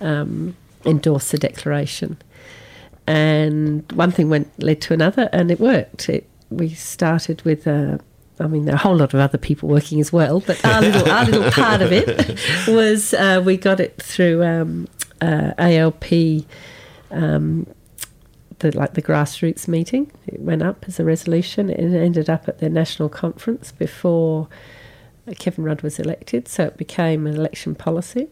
um, 0.00 0.56
endorse 0.84 1.30
the 1.30 1.38
declaration. 1.38 2.16
And 3.06 3.90
one 3.92 4.12
thing 4.12 4.30
went 4.30 4.50
led 4.62 4.80
to 4.82 4.94
another, 4.94 5.28
and 5.32 5.50
it 5.50 5.58
worked. 5.58 6.08
It, 6.08 6.28
we 6.48 6.70
started 6.70 7.42
with 7.42 7.66
a 7.66 8.00
I 8.40 8.46
mean, 8.46 8.64
there 8.64 8.74
are 8.74 8.76
a 8.76 8.80
whole 8.80 8.96
lot 8.96 9.12
of 9.14 9.20
other 9.20 9.38
people 9.38 9.68
working 9.68 10.00
as 10.00 10.12
well, 10.12 10.40
but 10.40 10.64
our 10.64 10.80
little, 10.80 11.10
our 11.10 11.24
little 11.26 11.50
part 11.50 11.82
of 11.82 11.92
it 11.92 12.38
was 12.68 13.12
uh, 13.14 13.42
we 13.44 13.56
got 13.56 13.80
it 13.80 14.00
through 14.00 14.42
um, 14.42 14.88
uh, 15.20 15.52
ALP, 15.58 16.04
um, 17.10 17.66
the, 18.60 18.76
like 18.76 18.94
the 18.94 19.02
grassroots 19.02 19.68
meeting. 19.68 20.10
It 20.26 20.40
went 20.40 20.62
up 20.62 20.84
as 20.88 20.98
a 20.98 21.04
resolution. 21.04 21.68
It 21.68 21.94
ended 21.94 22.30
up 22.30 22.48
at 22.48 22.58
their 22.58 22.70
national 22.70 23.10
conference 23.10 23.72
before 23.72 24.48
Kevin 25.38 25.64
Rudd 25.64 25.82
was 25.82 25.98
elected, 25.98 26.48
so 26.48 26.64
it 26.64 26.76
became 26.76 27.26
an 27.26 27.36
election 27.36 27.74
policy. 27.74 28.28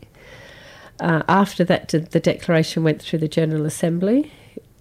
Uh, 1.00 1.22
after 1.28 1.62
that, 1.64 1.88
the 1.88 2.20
declaration 2.20 2.82
went 2.82 3.00
through 3.00 3.20
the 3.20 3.28
General 3.28 3.66
Assembly 3.66 4.32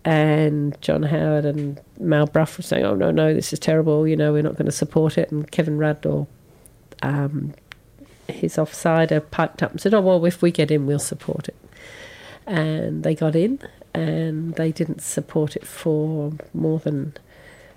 and 0.06 0.80
John 0.82 1.04
Howard 1.04 1.46
and 1.46 1.80
Mal 2.00 2.28
Brough 2.28 2.48
were 2.58 2.64
saying, 2.64 2.86
"Oh 2.86 2.96
no, 2.96 3.12
no, 3.12 3.34
this 3.34 3.52
is 3.52 3.60
terrible. 3.60 4.08
You 4.08 4.16
know, 4.16 4.34
we're 4.34 4.44
not 4.44 4.56
going 4.56 4.66
to 4.66 4.72
support 4.72 5.18
it." 5.18 5.32
And 5.32 5.50
Kevin 5.52 5.78
Rudd 5.78 6.06
or 6.06 6.28
um, 7.02 7.54
his 8.28 8.56
offsider 8.56 9.24
piped 9.32 9.62
up 9.64 9.72
and 9.72 9.82
said, 9.82 9.94
"Oh 9.94 10.02
well, 10.02 10.26
if 10.26 10.42
we 10.42 10.52
get 10.52 10.72
in, 10.72 10.86
we'll 10.86 11.00
support 11.00 11.48
it." 11.48 11.56
And 12.46 13.04
they 13.04 13.16
got 13.16 13.36
in, 13.36 13.60
and 13.94 14.56
they 14.56 14.72
didn't 14.72 15.02
support 15.02 15.56
it 15.56 15.66
for 15.66 16.34
more 16.54 16.80
than 16.80 17.14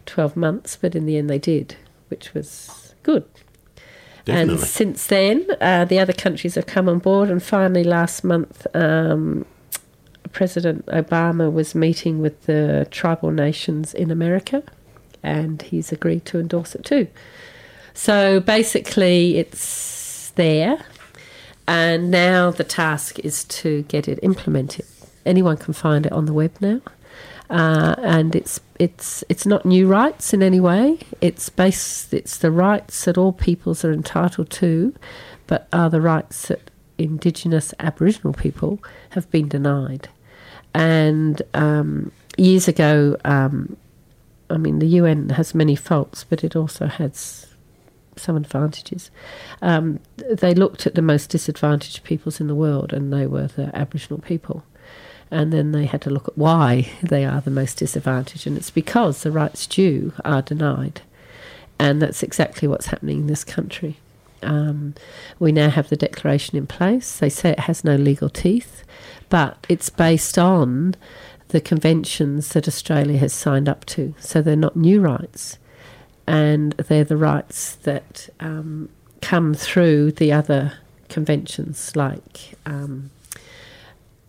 twelve 0.06 0.36
months, 0.36 0.76
but 0.80 0.94
in 0.94 1.06
the 1.06 1.16
end, 1.16 1.28
they 1.28 1.38
did, 1.38 1.76
which 2.08 2.34
was 2.34 2.94
good. 3.02 3.24
Definitely. 4.24 4.54
And 4.54 4.62
since 4.62 5.06
then, 5.06 5.46
uh, 5.60 5.84
the 5.86 5.98
other 5.98 6.12
countries 6.12 6.54
have 6.54 6.66
come 6.66 6.88
on 6.88 6.98
board, 6.98 7.30
and 7.30 7.42
finally, 7.42 7.84
last 7.84 8.22
month. 8.22 8.66
Um, 8.74 9.46
President 10.32 10.86
Obama 10.86 11.52
was 11.52 11.74
meeting 11.74 12.20
with 12.20 12.46
the 12.46 12.86
tribal 12.90 13.30
nations 13.30 13.94
in 13.94 14.10
America, 14.10 14.62
and 15.22 15.62
he's 15.62 15.92
agreed 15.92 16.24
to 16.26 16.38
endorse 16.38 16.74
it 16.74 16.84
too. 16.84 17.08
So 17.94 18.40
basically, 18.40 19.38
it's 19.38 20.30
there, 20.36 20.78
and 21.66 22.10
now 22.10 22.50
the 22.50 22.64
task 22.64 23.18
is 23.20 23.44
to 23.44 23.82
get 23.82 24.08
it 24.08 24.18
implemented. 24.22 24.86
Anyone 25.26 25.56
can 25.56 25.74
find 25.74 26.06
it 26.06 26.12
on 26.12 26.24
the 26.26 26.32
web 26.32 26.52
now, 26.60 26.80
uh, 27.50 27.96
and 27.98 28.34
it's 28.34 28.60
it's 28.78 29.22
it's 29.28 29.44
not 29.44 29.66
new 29.66 29.86
rights 29.86 30.32
in 30.32 30.42
any 30.42 30.60
way. 30.60 30.98
It's 31.20 31.48
based 31.48 32.14
it's 32.14 32.38
the 32.38 32.50
rights 32.50 33.04
that 33.04 33.18
all 33.18 33.32
peoples 33.32 33.84
are 33.84 33.92
entitled 33.92 34.50
to, 34.50 34.94
but 35.46 35.68
are 35.72 35.90
the 35.90 36.00
rights 36.00 36.48
that 36.48 36.70
Indigenous 36.96 37.74
Aboriginal 37.80 38.32
people 38.32 38.78
have 39.10 39.30
been 39.30 39.48
denied. 39.48 40.08
And 40.74 41.42
um, 41.54 42.12
years 42.36 42.68
ago, 42.68 43.16
um, 43.24 43.76
I 44.48 44.56
mean, 44.56 44.78
the 44.78 44.86
UN 44.86 45.30
has 45.30 45.54
many 45.54 45.76
faults, 45.76 46.24
but 46.24 46.44
it 46.44 46.56
also 46.56 46.86
has 46.86 47.46
some 48.16 48.36
advantages. 48.36 49.10
Um, 49.62 50.00
they 50.16 50.54
looked 50.54 50.86
at 50.86 50.94
the 50.94 51.02
most 51.02 51.30
disadvantaged 51.30 52.04
peoples 52.04 52.40
in 52.40 52.46
the 52.46 52.54
world, 52.54 52.92
and 52.92 53.12
they 53.12 53.26
were 53.26 53.46
the 53.46 53.74
Aboriginal 53.74 54.20
people. 54.20 54.64
And 55.30 55.52
then 55.52 55.70
they 55.70 55.86
had 55.86 56.02
to 56.02 56.10
look 56.10 56.26
at 56.26 56.36
why 56.36 56.90
they 57.02 57.24
are 57.24 57.40
the 57.40 57.50
most 57.50 57.78
disadvantaged, 57.78 58.46
and 58.46 58.56
it's 58.56 58.70
because 58.70 59.22
the 59.22 59.30
rights 59.30 59.66
due 59.66 60.12
are 60.24 60.42
denied. 60.42 61.02
And 61.78 62.02
that's 62.02 62.22
exactly 62.22 62.68
what's 62.68 62.86
happening 62.86 63.20
in 63.20 63.26
this 63.26 63.44
country. 63.44 63.96
Um, 64.42 64.94
we 65.38 65.52
now 65.52 65.70
have 65.70 65.88
the 65.88 65.96
declaration 65.96 66.56
in 66.56 66.66
place. 66.66 67.18
They 67.18 67.28
say 67.28 67.50
it 67.50 67.60
has 67.60 67.84
no 67.84 67.96
legal 67.96 68.28
teeth, 68.28 68.84
but 69.30 69.66
it's 69.68 69.88
based 69.88 70.36
on 70.36 70.94
the 71.48 71.60
conventions 71.60 72.50
that 72.50 72.68
Australia 72.68 73.18
has 73.18 73.32
signed 73.32 73.68
up 73.68 73.84
to. 73.86 74.14
So 74.18 74.42
they're 74.42 74.56
not 74.56 74.76
new 74.76 75.00
rights, 75.00 75.58
and 76.26 76.72
they're 76.72 77.04
the 77.04 77.16
rights 77.16 77.76
that 77.76 78.28
um, 78.40 78.88
come 79.22 79.54
through 79.54 80.12
the 80.12 80.32
other 80.32 80.74
conventions, 81.08 81.96
like 81.96 82.54
um, 82.66 83.10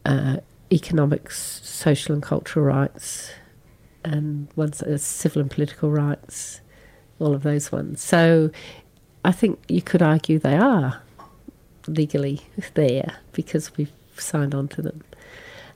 uh, 0.05 0.37
economics, 0.71 1.61
social 1.63 2.13
and 2.13 2.23
cultural 2.23 2.65
rights, 2.65 3.31
and 4.03 4.47
ones 4.55 4.81
civil 5.03 5.41
and 5.41 5.51
political 5.51 5.91
rights, 5.91 6.61
all 7.19 7.35
of 7.35 7.43
those 7.43 7.71
ones. 7.71 8.01
So 8.01 8.49
I 9.23 9.31
think 9.31 9.59
you 9.67 9.81
could 9.81 10.01
argue 10.01 10.39
they 10.39 10.57
are 10.57 11.01
legally 11.87 12.41
there 12.73 13.17
because 13.31 13.75
we've 13.77 13.91
signed 14.19 14.55
on 14.55 14.67
to 14.69 14.81
them. 14.81 15.03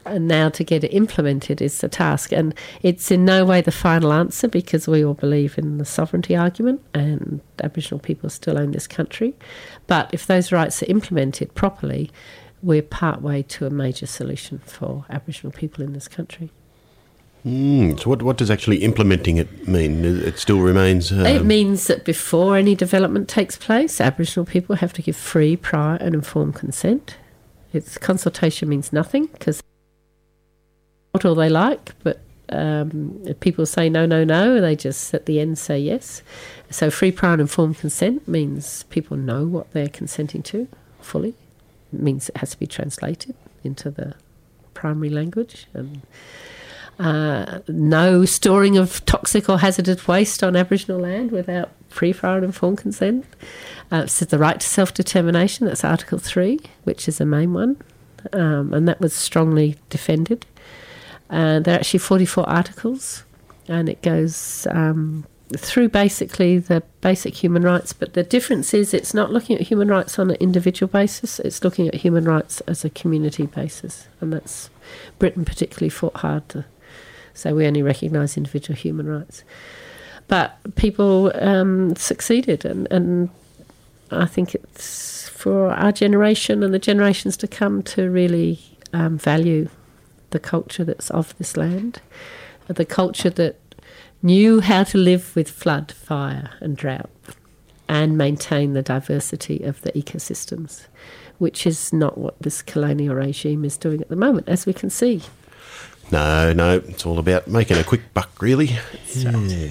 And 0.06 0.28
now 0.28 0.50
to 0.50 0.64
get 0.64 0.84
it 0.84 0.94
implemented 0.94 1.62
is 1.62 1.82
the 1.82 1.90
task. 1.90 2.32
And 2.32 2.54
it's 2.84 3.10
in 3.10 3.26
no 3.26 3.44
way 3.44 3.62
the 3.62 3.72
final 3.72 4.14
answer 4.14 4.48
because 4.48 4.88
we 4.88 5.04
all 5.04 5.16
believe 5.16 5.58
in 5.58 5.80
the 5.80 5.86
sovereignty 5.86 6.36
argument 6.36 6.82
and 6.94 7.42
Aboriginal 7.64 8.00
people 8.00 8.30
still 8.30 8.60
own 8.60 8.72
this 8.72 8.86
country. 8.86 9.34
But 9.88 10.10
if 10.14 10.28
those 10.28 10.52
rights 10.52 10.84
are 10.84 10.88
implemented 10.88 11.56
properly, 11.56 12.12
we're 12.62 12.84
part 12.84 13.22
way 13.22 13.42
to 13.44 13.66
a 13.66 13.70
major 13.72 14.06
solution 14.06 14.60
for 14.60 15.06
Aboriginal 15.10 15.52
people 15.52 15.84
in 15.84 15.94
this 15.94 16.08
country. 16.08 16.52
Mm, 17.46 18.00
so, 18.00 18.10
what, 18.10 18.24
what 18.24 18.38
does 18.38 18.50
actually 18.50 18.78
implementing 18.78 19.38
it 19.38 19.68
mean? 19.68 20.04
It 20.04 20.40
still 20.40 20.62
remains. 20.62 21.12
Um, 21.12 21.28
it 21.28 21.46
means 21.46 21.86
that 21.86 22.04
before 22.04 22.58
any 22.58 22.74
development 22.74 23.30
takes 23.30 23.56
place, 23.56 24.02
Aboriginal 24.02 24.46
people 24.46 24.78
have 24.78 24.94
to 24.94 25.04
give 25.04 25.16
free, 25.16 25.56
prior, 25.56 25.98
and 25.98 26.16
informed 26.16 26.56
consent. 26.56 27.18
Its 27.76 27.98
consultation 27.98 28.70
means 28.70 28.94
nothing 28.94 29.28
because 29.28 29.62
not 31.14 31.26
all 31.26 31.36
they 31.36 31.50
like, 31.50 31.94
but 32.04 32.20
um, 32.50 33.24
people 33.40 33.66
say 33.66 33.90
no, 33.90 34.06
no, 34.06 34.24
no. 34.24 34.62
They 34.62 34.76
just 34.76 35.14
at 35.14 35.26
the 35.26 35.40
end 35.40 35.58
say 35.58 35.80
yes. 35.80 36.22
So, 36.70 36.90
free, 36.90 37.12
prior, 37.12 37.34
and 37.34 37.42
informed 37.42 37.78
consent 37.78 38.28
means 38.28 38.84
people 38.84 39.18
know 39.18 39.46
what 39.46 39.72
they're 39.72 39.90
consenting 39.90 40.44
to 40.44 40.68
fully. 41.02 41.36
It 41.94 42.02
means 42.02 42.30
it 42.30 42.38
has 42.38 42.52
to 42.52 42.60
be 42.60 42.68
translated 42.68 43.36
into 43.64 43.90
the 43.90 44.16
primary 44.74 45.10
language 45.10 45.68
and 45.74 46.02
no 47.00 48.26
storing 48.26 48.78
of 48.78 49.06
toxic 49.06 49.50
or 49.50 49.60
hazardous 49.60 50.08
waste 50.08 50.44
on 50.44 50.56
Aboriginal 50.56 51.02
land 51.02 51.32
without 51.32 51.72
free, 51.90 52.14
prior, 52.14 52.38
and 52.38 52.46
informed 52.46 52.78
consent. 52.78 53.26
Uh, 53.92 54.06
so 54.06 54.26
the 54.26 54.38
right 54.38 54.60
to 54.60 54.68
self 54.68 54.94
determination, 54.94 55.66
that's 55.66 55.84
Article 55.84 56.18
3, 56.18 56.60
which 56.84 57.08
is 57.08 57.18
the 57.18 57.26
main 57.26 57.54
one, 57.54 57.82
um, 58.34 58.74
and 58.74 58.88
that 58.88 59.00
was 59.00 59.14
strongly 59.14 59.78
defended. 59.90 60.46
Uh, 61.30 61.60
there 61.60 61.76
are 61.76 61.80
actually 61.80 62.00
44 62.00 62.48
articles, 62.48 63.24
and 63.68 63.90
it 63.90 64.02
goes 64.02 64.68
um, 64.70 65.26
through 65.56 65.90
basically 65.90 66.60
the 66.60 66.84
basic 67.02 67.36
human 67.36 67.64
rights. 67.64 67.94
But 67.94 68.14
the 68.14 68.24
difference 68.24 68.74
is 68.74 68.94
it's 68.94 69.14
not 69.14 69.32
looking 69.32 69.56
at 69.56 69.64
human 69.64 69.88
rights 69.88 70.20
on 70.20 70.30
an 70.30 70.38
individual 70.38 70.90
basis, 70.90 71.40
it's 71.40 71.64
looking 71.64 71.88
at 71.88 71.96
human 71.96 72.26
rights 72.26 72.62
as 72.62 72.84
a 72.84 72.90
community 72.90 73.46
basis. 73.46 74.08
And 74.22 74.34
that's 74.34 74.70
Britain 75.20 75.46
particularly 75.46 75.90
fought 75.90 76.18
hard 76.18 76.48
to 76.50 76.66
so 77.36 77.54
we 77.54 77.68
only 77.68 77.84
recognise 77.84 78.38
individual 78.38 78.76
human 78.76 79.08
rights. 79.08 79.44
But 80.28 80.58
people 80.76 81.32
um, 81.36 81.96
succeeded, 81.96 82.66
and, 82.66 82.88
and 82.92 83.30
I 84.10 84.26
think 84.26 84.56
it's 84.56 85.30
for 85.30 85.70
our 85.70 85.92
generation 85.92 86.64
and 86.64 86.74
the 86.74 86.80
generations 86.80 87.38
to 87.38 87.48
come 87.48 87.84
to 87.84 88.10
really 88.10 88.60
um, 88.94 89.18
value 89.18 89.70
the 90.32 90.40
culture 90.40 90.84
that's 90.84 91.12
of 91.12 91.38
this 91.38 91.56
land, 91.56 92.02
the 92.68 92.86
culture 92.86 93.30
that 93.30 93.60
knew 94.24 94.60
how 94.62 94.84
to 94.84 94.98
live 94.98 95.36
with 95.36 95.50
flood, 95.50 95.92
fire, 95.92 96.50
and 96.60 96.76
drought, 96.76 97.12
and 97.88 98.18
maintain 98.18 98.74
the 98.74 98.82
diversity 98.82 99.64
of 99.64 99.82
the 99.82 99.92
ecosystems, 99.92 100.88
which 101.38 101.68
is 101.68 101.94
not 101.94 102.18
what 102.18 102.36
this 102.40 102.64
colonial 102.64 103.14
regime 103.14 103.64
is 103.64 103.78
doing 103.78 104.02
at 104.02 104.10
the 104.10 104.16
moment, 104.16 104.50
as 104.50 104.66
we 104.66 104.74
can 104.74 104.90
see. 104.90 105.22
No, 106.12 106.54
no, 106.54 106.78
it's 106.88 107.06
all 107.06 107.20
about 107.20 107.48
making 107.48 107.78
a 107.78 107.84
quick 107.84 108.02
buck, 108.14 108.42
really. 108.42 108.78
Yeah. 109.14 109.70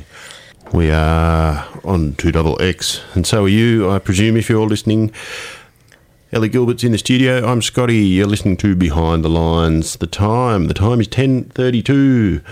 We 0.73 0.91
are 0.91 1.67
on 1.85 2.15
2 2.15 2.33
double 2.33 2.61
X, 2.61 3.03
and 3.15 3.27
so 3.27 3.45
are 3.45 3.49
you, 3.49 3.91
I 3.91 3.99
presume, 3.99 4.37
if 4.37 4.49
you're 4.49 4.67
listening. 4.67 5.13
Ellie 6.33 6.49
Gilbert's 6.49 6.83
in 6.83 6.91
the 6.91 6.99
studio. 6.99 7.47
I'm 7.47 7.63
Scotty. 7.63 7.99
You're 7.99 8.27
listening 8.27 8.57
to 8.57 8.75
Behind 8.75 9.23
the 9.23 9.29
Lines. 9.29 9.95
The 9.97 10.09
time, 10.09 10.67
the 10.67 10.75
time 10.75 11.01
is 11.01 11.07
10:32, 11.07 12.43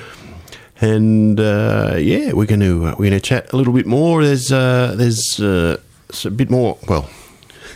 and 0.81 1.41
uh, 1.41 1.97
yeah, 1.99 2.33
we're 2.33 2.47
going 2.47 2.61
to 2.61 2.87
uh, 2.87 2.91
we're 2.91 3.11
going 3.11 3.13
to 3.13 3.21
chat 3.21 3.53
a 3.53 3.57
little 3.57 3.73
bit 3.73 3.87
more. 3.87 4.23
There's 4.23 4.53
uh, 4.53 4.95
there's 4.97 5.41
uh, 5.41 5.79
a 6.25 6.31
bit 6.31 6.49
more. 6.49 6.79
Well, 6.87 7.11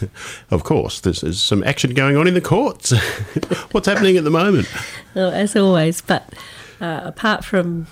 of 0.50 0.64
course, 0.64 1.00
there's, 1.00 1.42
some 1.42 1.62
action 1.64 1.94
going 1.94 2.16
on 2.16 2.26
in 2.26 2.34
the 2.34 2.40
courts. 2.40 2.92
What's 3.72 3.86
happening 3.86 4.16
at 4.16 4.24
the 4.24 4.30
moment? 4.30 4.68
Well, 5.14 5.30
as 5.30 5.56
always, 5.56 6.00
but 6.00 6.32
uh, 6.80 7.02
apart 7.04 7.44
from 7.44 7.86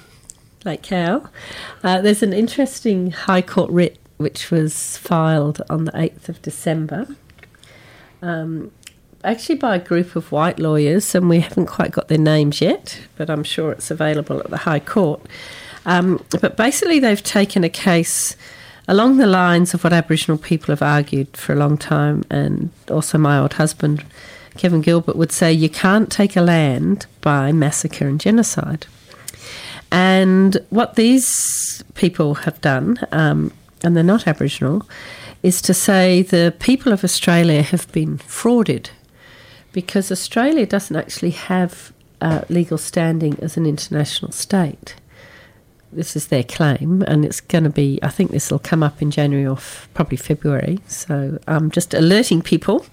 Lake 0.64 0.82
Cow, 0.82 1.28
uh, 1.82 2.00
there's 2.00 2.22
an 2.22 2.32
interesting 2.32 3.10
High 3.10 3.42
Court 3.42 3.70
writ 3.70 3.98
which 4.16 4.50
was 4.50 4.96
filed 4.96 5.60
on 5.68 5.84
the 5.86 5.92
8th 5.92 6.28
of 6.28 6.40
December. 6.40 7.06
Um, 8.22 8.70
actually, 9.22 9.56
by 9.56 9.76
a 9.76 9.80
group 9.80 10.16
of 10.16 10.30
white 10.30 10.58
lawyers, 10.58 11.14
and 11.14 11.28
we 11.28 11.40
haven't 11.40 11.66
quite 11.66 11.90
got 11.90 12.08
their 12.08 12.18
names 12.18 12.60
yet, 12.60 13.00
but 13.16 13.28
I'm 13.28 13.44
sure 13.44 13.72
it's 13.72 13.90
available 13.90 14.38
at 14.40 14.50
the 14.50 14.58
High 14.58 14.80
Court. 14.80 15.20
Um, 15.84 16.24
but 16.40 16.56
basically, 16.56 17.00
they've 17.00 17.22
taken 17.22 17.64
a 17.64 17.68
case 17.68 18.36
along 18.86 19.16
the 19.16 19.26
lines 19.26 19.74
of 19.74 19.84
what 19.84 19.92
Aboriginal 19.92 20.38
people 20.38 20.72
have 20.72 20.82
argued 20.82 21.36
for 21.36 21.52
a 21.52 21.56
long 21.56 21.78
time, 21.78 22.24
and 22.30 22.70
also 22.90 23.18
my 23.18 23.38
old 23.38 23.54
husband, 23.54 24.04
Kevin 24.56 24.80
Gilbert, 24.80 25.16
would 25.16 25.32
say 25.32 25.52
you 25.52 25.68
can't 25.68 26.10
take 26.10 26.36
a 26.36 26.42
land 26.42 27.06
by 27.20 27.52
massacre 27.52 28.06
and 28.06 28.20
genocide. 28.20 28.86
And 29.90 30.58
what 30.70 30.96
these 30.96 31.84
people 31.94 32.34
have 32.34 32.60
done, 32.60 32.98
um, 33.12 33.52
and 33.82 33.96
they're 33.96 34.02
not 34.04 34.26
Aboriginal, 34.26 34.86
is 35.42 35.60
to 35.62 35.74
say 35.74 36.22
the 36.22 36.54
people 36.58 36.92
of 36.92 37.04
Australia 37.04 37.62
have 37.62 37.90
been 37.92 38.18
frauded 38.18 38.88
because 39.72 40.10
Australia 40.10 40.64
doesn't 40.64 40.96
actually 40.96 41.32
have 41.32 41.92
uh, 42.20 42.42
legal 42.48 42.78
standing 42.78 43.38
as 43.40 43.56
an 43.56 43.66
international 43.66 44.32
state 44.32 44.94
this 45.96 46.16
is 46.16 46.28
their 46.28 46.44
claim, 46.44 47.02
and 47.02 47.24
it's 47.24 47.40
going 47.40 47.64
to 47.64 47.70
be. 47.70 47.98
I 48.02 48.08
think 48.08 48.30
this 48.30 48.50
will 48.50 48.58
come 48.58 48.82
up 48.82 49.00
in 49.00 49.10
January 49.10 49.46
or 49.46 49.56
f- 49.56 49.88
probably 49.94 50.16
February. 50.16 50.78
So 50.86 51.38
I'm 51.46 51.64
um, 51.64 51.70
just 51.70 51.94
alerting 51.94 52.42
people. 52.42 52.84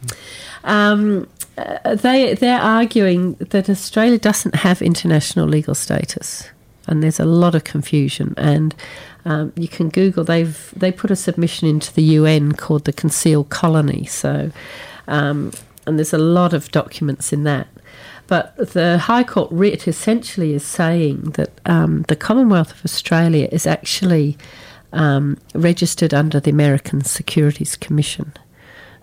Um, 0.64 1.28
uh, 1.58 1.96
they 1.96 2.34
they're 2.34 2.60
arguing 2.60 3.34
that 3.36 3.70
Australia 3.70 4.18
doesn't 4.18 4.56
have 4.56 4.82
international 4.82 5.48
legal 5.48 5.76
status, 5.76 6.50
and 6.88 7.04
there's 7.04 7.20
a 7.20 7.26
lot 7.26 7.56
of 7.56 7.64
confusion. 7.64 8.34
And 8.38 8.76
um, 9.26 9.54
you 9.56 9.68
can 9.68 9.90
Google. 9.90 10.24
They've 10.24 10.74
they 10.76 10.92
put 10.92 11.12
a 11.12 11.16
submission 11.16 11.68
into 11.68 11.94
the 11.94 12.04
UN 12.04 12.54
called 12.54 12.86
the 12.86 12.94
Concealed 12.94 13.50
Colony. 13.50 14.06
So, 14.06 14.52
um, 15.08 15.52
and 15.86 15.98
there's 15.98 16.14
a 16.14 16.18
lot 16.18 16.54
of 16.54 16.72
documents 16.72 17.34
in 17.34 17.44
that. 17.44 17.68
But 18.32 18.56
the 18.56 18.98
High 18.98 19.26
Court 19.26 19.52
writ 19.52 19.90
essentially 19.90 20.54
is 20.54 20.64
saying 20.66 21.32
that 21.32 21.50
um, 21.66 22.04
the 22.04 22.16
Commonwealth 22.16 22.72
of 22.72 22.86
Australia 22.86 23.50
is 23.52 23.68
actually 23.68 24.38
um, 24.94 25.38
registered 25.54 26.14
under 26.14 26.40
the 26.40 26.50
American 26.50 27.04
Securities 27.04 27.76
Commission. 27.76 28.32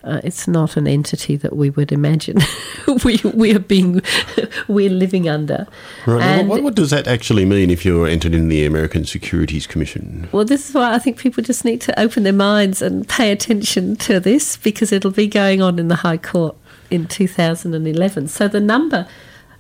Uh, 0.03 0.23
it's 0.25 0.49
not 0.49 0.79
an 0.79 0.87
entity 0.87 1.37
that 1.37 1.55
we 1.55 1.69
would 1.69 1.93
imagine 1.93 2.39
we 3.05 3.21
we 3.35 3.55
are 3.55 3.59
being 3.59 4.01
we're 4.67 4.89
living 4.89 5.29
under. 5.29 5.67
Right. 6.07 6.47
What, 6.47 6.63
what, 6.63 6.75
does 6.75 6.89
that 6.89 7.07
actually 7.07 7.45
mean 7.45 7.69
if 7.69 7.85
you're 7.85 8.07
entered 8.07 8.33
in 8.33 8.49
the 8.49 8.65
American 8.65 9.05
Securities 9.05 9.67
Commission? 9.67 10.31
Well, 10.33 10.47
this 10.47 10.71
is 10.71 10.75
why 10.75 10.95
I 10.95 10.99
think 10.99 11.19
people 11.19 11.43
just 11.43 11.67
need 11.67 11.83
to 11.83 12.01
open 12.01 12.23
their 12.23 12.33
minds 12.33 12.81
and 12.81 13.07
pay 13.07 13.31
attention 13.31 13.97
to 13.97 14.21
this 14.21 14.57
because 14.57 14.91
it'll 14.91 15.11
be 15.11 15.27
going 15.27 15.61
on 15.61 15.79
in 15.79 15.89
the 15.89 15.97
High 15.97 16.17
Court 16.17 16.57
in 16.91 17.07
2011. 17.07 18.29
So 18.29 18.49
the 18.49 18.61
number 18.61 19.07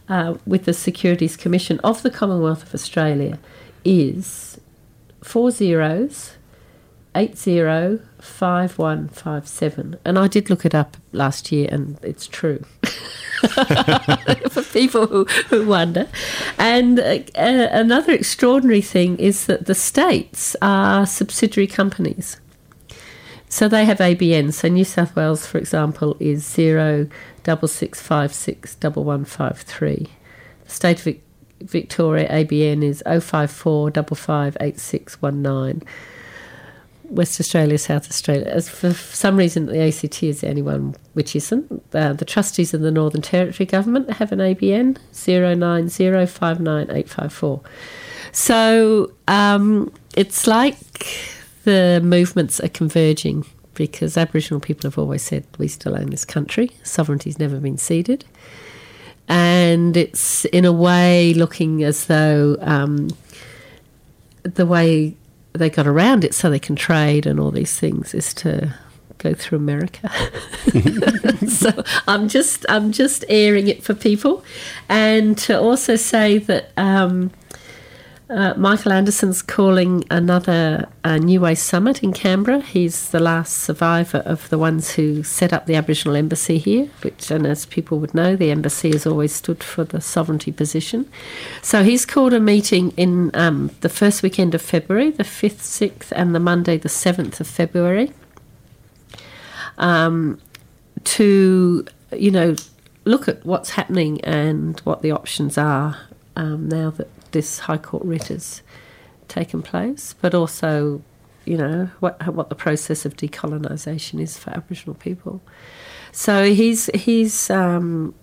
uh, 0.08 0.34
with 0.46 0.64
the 0.64 0.72
Securities 0.72 1.36
Commission 1.36 1.80
of 1.80 2.02
the 2.02 2.10
Commonwealth 2.10 2.62
of 2.62 2.74
Australia 2.74 3.38
is 3.84 4.58
four 5.22 5.50
zeros, 5.50 6.36
eight 7.14 7.36
zero 7.36 8.00
five 8.20 8.78
one 8.78 9.08
five 9.08 9.46
seven. 9.46 9.96
And 10.04 10.18
I 10.18 10.28
did 10.28 10.50
look 10.50 10.64
it 10.64 10.74
up 10.74 10.96
last 11.12 11.52
year, 11.52 11.68
and 11.70 11.98
it's 12.02 12.26
true. 12.26 12.64
For 14.50 14.62
people 14.72 15.06
who, 15.06 15.24
who 15.48 15.66
wonder. 15.66 16.08
And 16.58 16.98
uh, 16.98 17.20
another 17.34 18.12
extraordinary 18.12 18.80
thing 18.80 19.16
is 19.18 19.46
that 19.46 19.66
the 19.66 19.74
states 19.74 20.56
are 20.60 21.06
subsidiary 21.06 21.68
companies. 21.68 22.40
So 23.48 23.68
they 23.68 23.84
have 23.84 23.98
ABN. 23.98 24.52
So 24.52 24.68
New 24.68 24.84
South 24.84 25.14
Wales, 25.16 25.46
for 25.46 25.58
example, 25.58 26.16
is 26.20 26.44
zero 26.44 27.08
double 27.44 27.68
six 27.68 28.00
five 28.00 28.34
six 28.34 28.74
double 28.74 29.04
one 29.04 29.24
five 29.24 29.58
three. 29.58 30.08
The 30.64 30.70
state 30.70 31.06
of 31.06 31.16
Victoria 31.60 32.28
ABN 32.28 32.82
is 32.84 33.02
054 33.06 33.90
558619. 33.90 35.82
West 37.10 37.40
Australia, 37.40 37.78
South 37.78 38.06
Australia. 38.08 38.46
As 38.46 38.68
for 38.68 38.92
some 38.92 39.36
reason, 39.36 39.66
the 39.66 39.80
ACT 39.80 40.22
is 40.22 40.42
the 40.42 40.48
only 40.48 40.62
one 40.62 40.94
which 41.14 41.34
isn't. 41.34 41.82
Uh, 41.94 42.12
the 42.12 42.26
trustees 42.26 42.74
of 42.74 42.82
the 42.82 42.90
Northern 42.90 43.22
Territory 43.22 43.64
Government 43.66 44.10
have 44.10 44.30
an 44.30 44.40
ABN 44.40 44.98
090598554. 45.14 47.64
So 48.32 49.10
um, 49.26 49.90
it's 50.14 50.46
like 50.46 50.76
the 51.64 52.00
movements 52.02 52.60
are 52.60 52.68
converging 52.68 53.44
because 53.74 54.16
Aboriginal 54.16 54.60
people 54.60 54.88
have 54.88 54.98
always 54.98 55.22
said 55.22 55.46
we 55.56 55.68
still 55.68 55.94
own 55.96 56.10
this 56.10 56.24
country, 56.24 56.70
sovereignty's 56.82 57.38
never 57.38 57.58
been 57.58 57.78
ceded. 57.78 58.24
And 59.28 59.96
it's 59.96 60.46
in 60.46 60.64
a 60.64 60.72
way 60.72 61.34
looking 61.34 61.84
as 61.84 62.06
though 62.06 62.56
um, 62.60 63.08
the 64.42 64.66
way 64.66 65.14
they 65.52 65.70
got 65.70 65.86
around 65.86 66.24
it 66.24 66.34
so 66.34 66.50
they 66.50 66.58
can 66.58 66.76
trade 66.76 67.26
and 67.26 67.38
all 67.38 67.50
these 67.50 67.78
things 67.78 68.14
is 68.14 68.32
to 68.34 68.74
go 69.18 69.34
through 69.34 69.58
America. 69.58 70.10
so 71.48 71.84
I'm 72.06 72.28
just 72.28 72.64
I'm 72.68 72.92
just 72.92 73.24
airing 73.28 73.68
it 73.68 73.82
for 73.82 73.94
people, 73.94 74.44
and 74.88 75.36
to 75.38 75.60
also 75.60 75.96
say 75.96 76.38
that 76.38 76.72
um, 76.76 77.30
uh, 78.30 78.52
Michael 78.56 78.92
Anderson's 78.92 79.40
calling 79.40 80.04
another 80.10 80.86
uh, 81.02 81.16
New 81.16 81.40
Way 81.40 81.54
Summit 81.54 82.02
in 82.02 82.12
Canberra. 82.12 82.60
He's 82.60 83.08
the 83.08 83.20
last 83.20 83.56
survivor 83.56 84.18
of 84.18 84.48
the 84.50 84.58
ones 84.58 84.92
who 84.92 85.22
set 85.22 85.52
up 85.52 85.64
the 85.64 85.74
Aboriginal 85.74 86.14
Embassy 86.14 86.58
here, 86.58 86.90
which, 87.02 87.30
and 87.30 87.46
as 87.46 87.64
people 87.64 87.98
would 88.00 88.14
know, 88.14 88.36
the 88.36 88.50
embassy 88.50 88.90
has 88.92 89.06
always 89.06 89.34
stood 89.34 89.64
for 89.64 89.82
the 89.82 90.00
sovereignty 90.00 90.52
position. 90.52 91.10
So 91.62 91.82
he's 91.82 92.04
called 92.04 92.34
a 92.34 92.40
meeting 92.40 92.92
in 92.96 93.30
um, 93.34 93.70
the 93.80 93.88
first 93.88 94.22
weekend 94.22 94.54
of 94.54 94.60
February, 94.60 95.10
the 95.10 95.24
5th, 95.24 95.62
6th, 95.62 96.12
and 96.12 96.34
the 96.34 96.40
Monday, 96.40 96.76
the 96.76 96.90
7th 96.90 97.40
of 97.40 97.46
February, 97.46 98.12
um, 99.78 100.38
to, 101.04 101.86
you 102.12 102.30
know, 102.30 102.56
look 103.06 103.26
at 103.26 103.46
what's 103.46 103.70
happening 103.70 104.20
and 104.20 104.80
what 104.80 105.00
the 105.00 105.10
options 105.10 105.56
are 105.56 105.96
um, 106.36 106.68
now 106.68 106.90
that 106.90 107.08
this 107.32 107.60
High 107.60 107.78
Court 107.78 108.04
writ 108.04 108.28
has 108.28 108.62
taken 109.28 109.62
place, 109.62 110.14
but 110.20 110.34
also, 110.34 111.02
you 111.44 111.56
know, 111.56 111.90
what 112.00 112.26
what 112.34 112.48
the 112.48 112.54
process 112.54 113.04
of 113.04 113.16
decolonisation 113.16 114.20
is 114.20 114.36
for 114.38 114.50
Aboriginal 114.50 114.94
people. 114.94 115.40
So 116.12 116.52
he's 116.52 116.86
he's 116.94 117.50
um, 117.50 118.14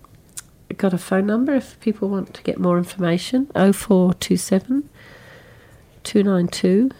got 0.77 0.93
a 0.93 0.97
phone 0.97 1.25
number 1.25 1.55
if 1.55 1.79
people 1.79 2.09
want 2.09 2.33
to 2.33 2.43
get 2.43 2.59
more 2.59 2.77
information: 2.77 3.49
oh 3.55 3.73
four 3.73 4.13
two 4.13 4.37
seven 4.37 4.89
two 6.03 6.23
nine 6.23 6.47
two 6.47 6.91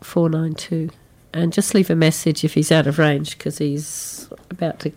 four 0.00 0.28
nine 0.28 0.54
two, 0.54 0.90
and 1.32 1.52
just 1.52 1.74
leave 1.74 1.90
a 1.90 1.96
message 1.96 2.44
if 2.44 2.54
he's 2.54 2.72
out 2.72 2.86
of 2.86 2.98
range 2.98 3.36
because 3.36 3.58
he's 3.58 4.28
about 4.50 4.80
to 4.80 4.92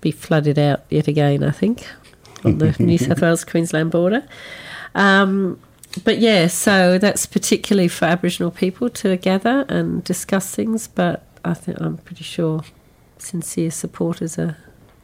be 0.00 0.10
flooded 0.10 0.58
out 0.58 0.84
yet 0.90 1.08
again. 1.08 1.42
I 1.42 1.50
think 1.50 1.86
on 2.44 2.58
the 2.58 2.74
New 2.78 2.98
South 2.98 3.20
Wales 3.20 3.44
Queensland 3.44 3.90
border. 3.90 4.26
Um, 4.94 5.60
but 6.04 6.18
yeah, 6.18 6.46
so 6.48 6.98
that's 6.98 7.26
particularly 7.26 7.88
for 7.88 8.04
Aboriginal 8.04 8.50
people 8.50 8.90
to 8.90 9.16
gather 9.16 9.64
and 9.68 10.04
discuss 10.04 10.54
things. 10.54 10.88
But 10.88 11.24
I 11.44 11.54
think 11.54 11.80
I'm 11.80 11.98
pretty 11.98 12.24
sure 12.24 12.62
sincere 13.18 13.70
supporters 13.70 14.38
are 14.38 14.56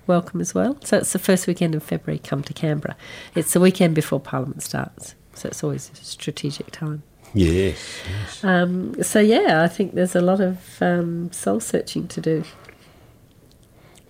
welcome 0.07 0.41
as 0.41 0.55
well. 0.55 0.77
So 0.85 0.99
it's 0.99 1.13
the 1.13 1.19
first 1.19 1.47
weekend 1.47 1.75
in 1.75 1.81
February. 1.81 2.19
Come 2.19 2.43
to 2.43 2.53
Canberra. 2.53 2.97
It's 3.35 3.53
the 3.53 3.61
weekend 3.61 3.95
before 3.95 4.21
Parliament 4.21 4.63
starts, 4.63 5.15
so 5.35 5.49
it's 5.49 5.65
always 5.65 5.91
a 5.91 5.97
strategic 5.97 6.71
time. 6.71 7.03
Yes. 7.33 8.01
yes. 8.09 8.45
Um, 8.45 9.03
so 9.03 9.19
yeah, 9.19 9.63
I 9.63 9.69
think 9.69 9.95
there's 9.95 10.15
a 10.15 10.21
lot 10.21 10.41
of 10.41 10.81
um, 10.81 11.33
soul 11.33 11.59
searching 11.61 12.07
to 12.09 12.21
do. 12.21 12.45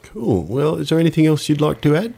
Cool. 0.03 0.43
Well, 0.43 0.77
is 0.77 0.91
there 0.91 1.01
anything 1.01 1.27
else 1.27 1.49
you'd 1.49 1.61
like 1.61 1.81
to 1.83 1.97
add? 1.97 2.15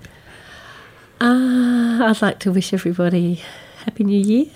Uh, 1.19 2.05
I'd 2.05 2.21
like 2.21 2.39
to 2.41 2.53
wish 2.53 2.75
everybody 2.75 3.43
Happy 3.85 4.05
New 4.05 4.21
Year 4.21 4.47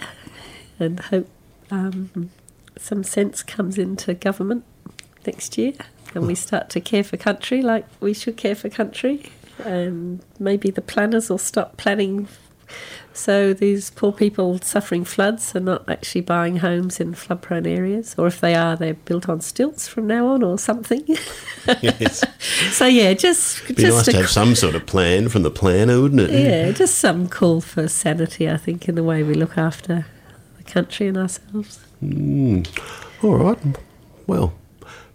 and 0.78 1.00
hope 1.00 1.26
um, 1.70 2.30
some 2.76 3.02
sense 3.02 3.42
comes 3.42 3.78
into 3.78 4.12
government 4.12 4.64
next 5.26 5.56
year 5.56 5.72
and 6.14 6.26
we 6.26 6.34
start 6.34 6.68
to 6.70 6.80
care 6.80 7.02
for 7.02 7.16
country 7.16 7.62
like 7.62 7.86
we 8.00 8.12
should 8.12 8.36
care 8.36 8.54
for 8.54 8.68
country. 8.68 9.30
And 9.64 10.20
maybe 10.38 10.70
the 10.70 10.82
planners 10.82 11.30
will 11.30 11.38
stop 11.38 11.78
planning 11.78 12.28
so 13.12 13.52
these 13.52 13.90
poor 13.90 14.12
people 14.12 14.58
suffering 14.60 15.04
floods 15.04 15.54
are 15.54 15.60
not 15.60 15.88
actually 15.90 16.20
buying 16.20 16.58
homes 16.58 17.00
in 17.00 17.14
flood 17.14 17.42
prone 17.42 17.66
areas, 17.66 18.14
or 18.16 18.26
if 18.26 18.40
they 18.40 18.54
are, 18.54 18.76
they're 18.76 18.94
built 18.94 19.28
on 19.28 19.40
stilts 19.40 19.88
from 19.88 20.06
now 20.06 20.28
on 20.28 20.42
or 20.42 20.58
something. 20.58 21.04
yes. 21.82 22.24
so 22.72 22.86
yeah, 22.86 23.12
just 23.14 23.62
It'd 23.64 23.76
be 23.76 23.82
just 23.82 23.96
nice 23.96 24.06
to 24.06 24.16
have 24.16 24.30
some 24.30 24.54
sort 24.54 24.74
of 24.74 24.86
plan 24.86 25.28
from 25.28 25.42
the 25.42 25.50
planner, 25.50 26.00
wouldn't 26.00 26.20
it? 26.20 26.30
Yeah, 26.30 26.70
just 26.70 26.96
some 26.96 27.28
call 27.28 27.60
for 27.60 27.88
sanity, 27.88 28.48
I 28.48 28.56
think, 28.56 28.88
in 28.88 28.94
the 28.94 29.04
way 29.04 29.22
we 29.22 29.34
look 29.34 29.58
after 29.58 30.06
the 30.56 30.62
country 30.62 31.08
and 31.08 31.18
ourselves. 31.18 31.80
Mm. 32.02 32.66
All 33.22 33.36
right. 33.36 33.58
Well, 34.26 34.54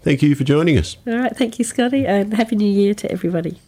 thank 0.02 0.22
you 0.22 0.36
for 0.36 0.44
joining 0.44 0.78
us. 0.78 0.98
All 1.08 1.18
right, 1.18 1.36
thank 1.36 1.58
you, 1.58 1.66
Scotty, 1.66 2.06
and 2.06 2.34
happy 2.34 2.56
New 2.56 2.70
Year 2.70 2.94
to 2.94 3.12
everybody. 3.12 3.60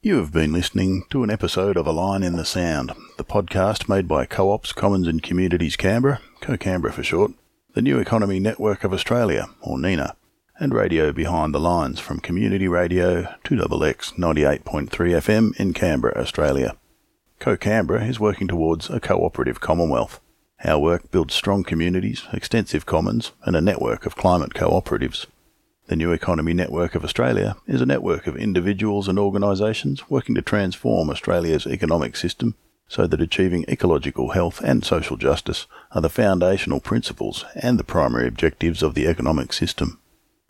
You 0.00 0.18
have 0.18 0.32
been 0.32 0.52
listening 0.52 1.02
to 1.10 1.24
an 1.24 1.30
episode 1.30 1.76
of 1.76 1.84
A 1.84 1.90
Line 1.90 2.22
in 2.22 2.36
the 2.36 2.44
Sound, 2.44 2.92
the 3.16 3.24
podcast 3.24 3.88
made 3.88 4.06
by 4.06 4.26
Co 4.26 4.52
ops, 4.52 4.72
Commons 4.72 5.08
and 5.08 5.20
Communities 5.20 5.74
Canberra, 5.74 6.20
Co 6.40 6.56
Canberra 6.56 6.92
for 6.92 7.02
short, 7.02 7.32
the 7.74 7.82
New 7.82 7.98
Economy 7.98 8.38
Network 8.38 8.84
of 8.84 8.92
Australia, 8.92 9.48
or 9.60 9.76
NENA, 9.76 10.14
and 10.60 10.72
Radio 10.72 11.10
Behind 11.10 11.52
the 11.52 11.58
Lines 11.58 11.98
from 11.98 12.20
Community 12.20 12.68
Radio 12.68 13.22
2XX 13.42 14.14
98.3 14.14 14.88
FM 14.88 15.56
in 15.58 15.72
Canberra, 15.72 16.16
Australia. 16.16 16.76
Co 17.40 17.56
Canberra 17.56 18.04
is 18.04 18.20
working 18.20 18.46
towards 18.46 18.88
a 18.88 19.00
cooperative 19.00 19.58
Commonwealth. 19.58 20.20
Our 20.64 20.78
work 20.78 21.10
builds 21.10 21.34
strong 21.34 21.64
communities, 21.64 22.22
extensive 22.32 22.86
commons, 22.86 23.32
and 23.42 23.56
a 23.56 23.60
network 23.60 24.06
of 24.06 24.14
climate 24.14 24.54
cooperatives. 24.54 25.26
The 25.88 25.96
New 25.96 26.12
Economy 26.12 26.52
Network 26.52 26.94
of 26.94 27.02
Australia 27.02 27.56
is 27.66 27.80
a 27.80 27.86
network 27.86 28.26
of 28.26 28.36
individuals 28.36 29.08
and 29.08 29.18
organisations 29.18 30.10
working 30.10 30.34
to 30.34 30.42
transform 30.42 31.08
Australia's 31.08 31.66
economic 31.66 32.14
system 32.14 32.56
so 32.88 33.06
that 33.06 33.22
achieving 33.22 33.64
ecological 33.70 34.32
health 34.32 34.60
and 34.62 34.84
social 34.84 35.16
justice 35.16 35.66
are 35.92 36.02
the 36.02 36.10
foundational 36.10 36.78
principles 36.78 37.46
and 37.54 37.78
the 37.78 37.84
primary 37.84 38.28
objectives 38.28 38.82
of 38.82 38.92
the 38.92 39.06
economic 39.06 39.50
system. 39.54 39.98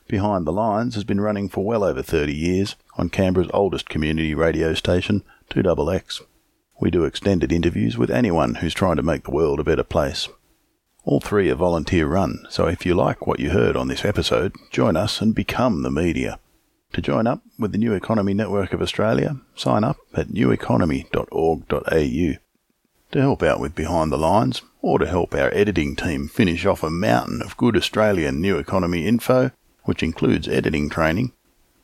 Behind 0.09 0.44
the 0.44 0.53
Lines 0.53 0.96
has 0.96 1.05
been 1.05 1.20
running 1.20 1.48
for 1.48 1.64
well 1.64 1.85
over 1.85 2.03
30 2.03 2.35
years 2.35 2.74
on 2.96 3.09
Canberra's 3.09 3.51
oldest 3.55 3.88
community 3.88 4.35
radio 4.35 4.74
station, 4.74 5.22
2XX. 5.51 6.22
We 6.81 6.90
do 6.90 7.05
extended 7.05 7.53
interviews 7.53 7.96
with 7.96 8.11
anyone 8.11 8.57
who's 8.57 8.74
trying 8.74 8.96
to 8.96 9.05
make 9.05 9.22
the 9.22 9.31
world 9.31 9.61
a 9.61 9.64
better 9.64 9.85
place. 9.85 10.29
All 11.09 11.21
three 11.21 11.49
are 11.49 11.55
volunteer 11.55 12.07
run, 12.07 12.44
so 12.51 12.66
if 12.66 12.85
you 12.85 12.94
like 12.94 13.27
what 13.27 13.40
you 13.40 13.49
heard 13.49 13.77
on 13.77 13.88
this 13.88 14.05
episode, 14.05 14.55
join 14.71 14.94
us 14.94 15.23
and 15.23 15.35
become 15.35 15.81
the 15.81 15.90
media. 15.90 16.38
To 16.92 17.01
join 17.01 17.27
up 17.27 17.40
with 17.59 17.73
the 17.73 17.79
New 17.79 17.94
Economy 17.94 18.35
Network 18.35 18.75
of 18.75 18.83
Australia, 18.83 19.38
sign 19.57 19.85
up 19.85 19.97
at 20.12 20.29
neweconomy.org.au. 20.29 22.38
To 23.12 23.21
help 23.23 23.42
out 23.42 23.59
with 23.59 23.75
Behind 23.75 24.12
the 24.12 24.18
Lines, 24.18 24.61
or 24.83 24.99
to 24.99 25.07
help 25.07 25.35
our 25.35 25.49
editing 25.55 25.97
team 25.97 26.29
finish 26.29 26.66
off 26.66 26.83
a 26.83 26.90
mountain 26.90 27.40
of 27.40 27.57
good 27.57 27.75
Australian 27.75 28.42
new 28.42 28.59
economy 28.59 29.07
info, 29.07 29.51
which 29.85 30.03
includes 30.03 30.47
editing 30.47 30.90
training, 30.90 31.33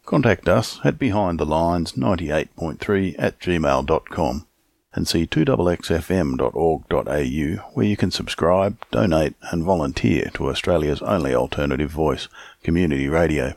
contact 0.05 0.51
us 0.51 0.81
at 0.85 0.99
behindthelines98.3 0.99 3.15
at 3.19 3.41
gmail.com 3.41 4.47
and 4.95 5.09
see 5.09 5.27
2xxfm.org.au 5.27 7.71
where 7.75 7.87
you 7.87 7.97
can 7.97 8.11
subscribe, 8.11 8.77
donate 8.91 9.35
and 9.51 9.65
volunteer 9.65 10.31
to 10.35 10.49
Australia's 10.49 11.01
only 11.03 11.35
alternative 11.35 11.91
voice, 11.91 12.29
community 12.63 13.09
radio. 13.09 13.55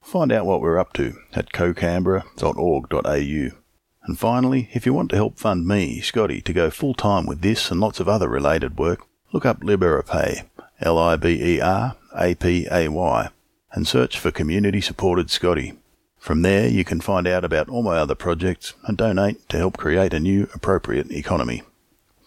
Find 0.00 0.30
out 0.30 0.46
what 0.46 0.60
we're 0.60 0.78
up 0.78 0.92
to 0.92 1.16
at 1.34 1.52
cocanberra.org.au. 1.52 3.56
And 4.04 4.18
finally, 4.18 4.68
if 4.72 4.86
you 4.86 4.94
want 4.94 5.10
to 5.10 5.16
help 5.16 5.36
fund 5.36 5.66
me, 5.66 6.00
Scotty, 6.00 6.40
to 6.42 6.52
go 6.52 6.70
full 6.70 6.94
time 6.94 7.26
with 7.26 7.42
this 7.42 7.72
and 7.72 7.80
lots 7.80 7.98
of 7.98 8.08
other 8.08 8.28
related 8.28 8.78
work, 8.78 9.04
look 9.32 9.44
up 9.44 9.62
Liberapay, 9.62 10.46
L 10.80 10.96
I 10.96 11.16
B 11.16 11.56
E 11.56 11.60
R 11.60 11.96
A 12.16 12.36
P 12.36 12.68
A 12.70 12.88
Y, 12.88 13.28
and 13.72 13.86
search 13.86 14.16
for 14.16 14.30
Community 14.30 14.80
Supported 14.80 15.28
Scotty. 15.28 15.74
From 16.18 16.42
there, 16.42 16.68
you 16.68 16.84
can 16.84 17.00
find 17.00 17.26
out 17.26 17.44
about 17.44 17.68
all 17.68 17.82
my 17.82 17.96
other 17.96 18.14
projects 18.14 18.74
and 18.84 18.96
donate 18.96 19.48
to 19.48 19.58
help 19.58 19.76
create 19.76 20.14
a 20.14 20.20
new 20.20 20.48
appropriate 20.54 21.10
economy. 21.10 21.64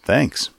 Thanks. 0.04 0.50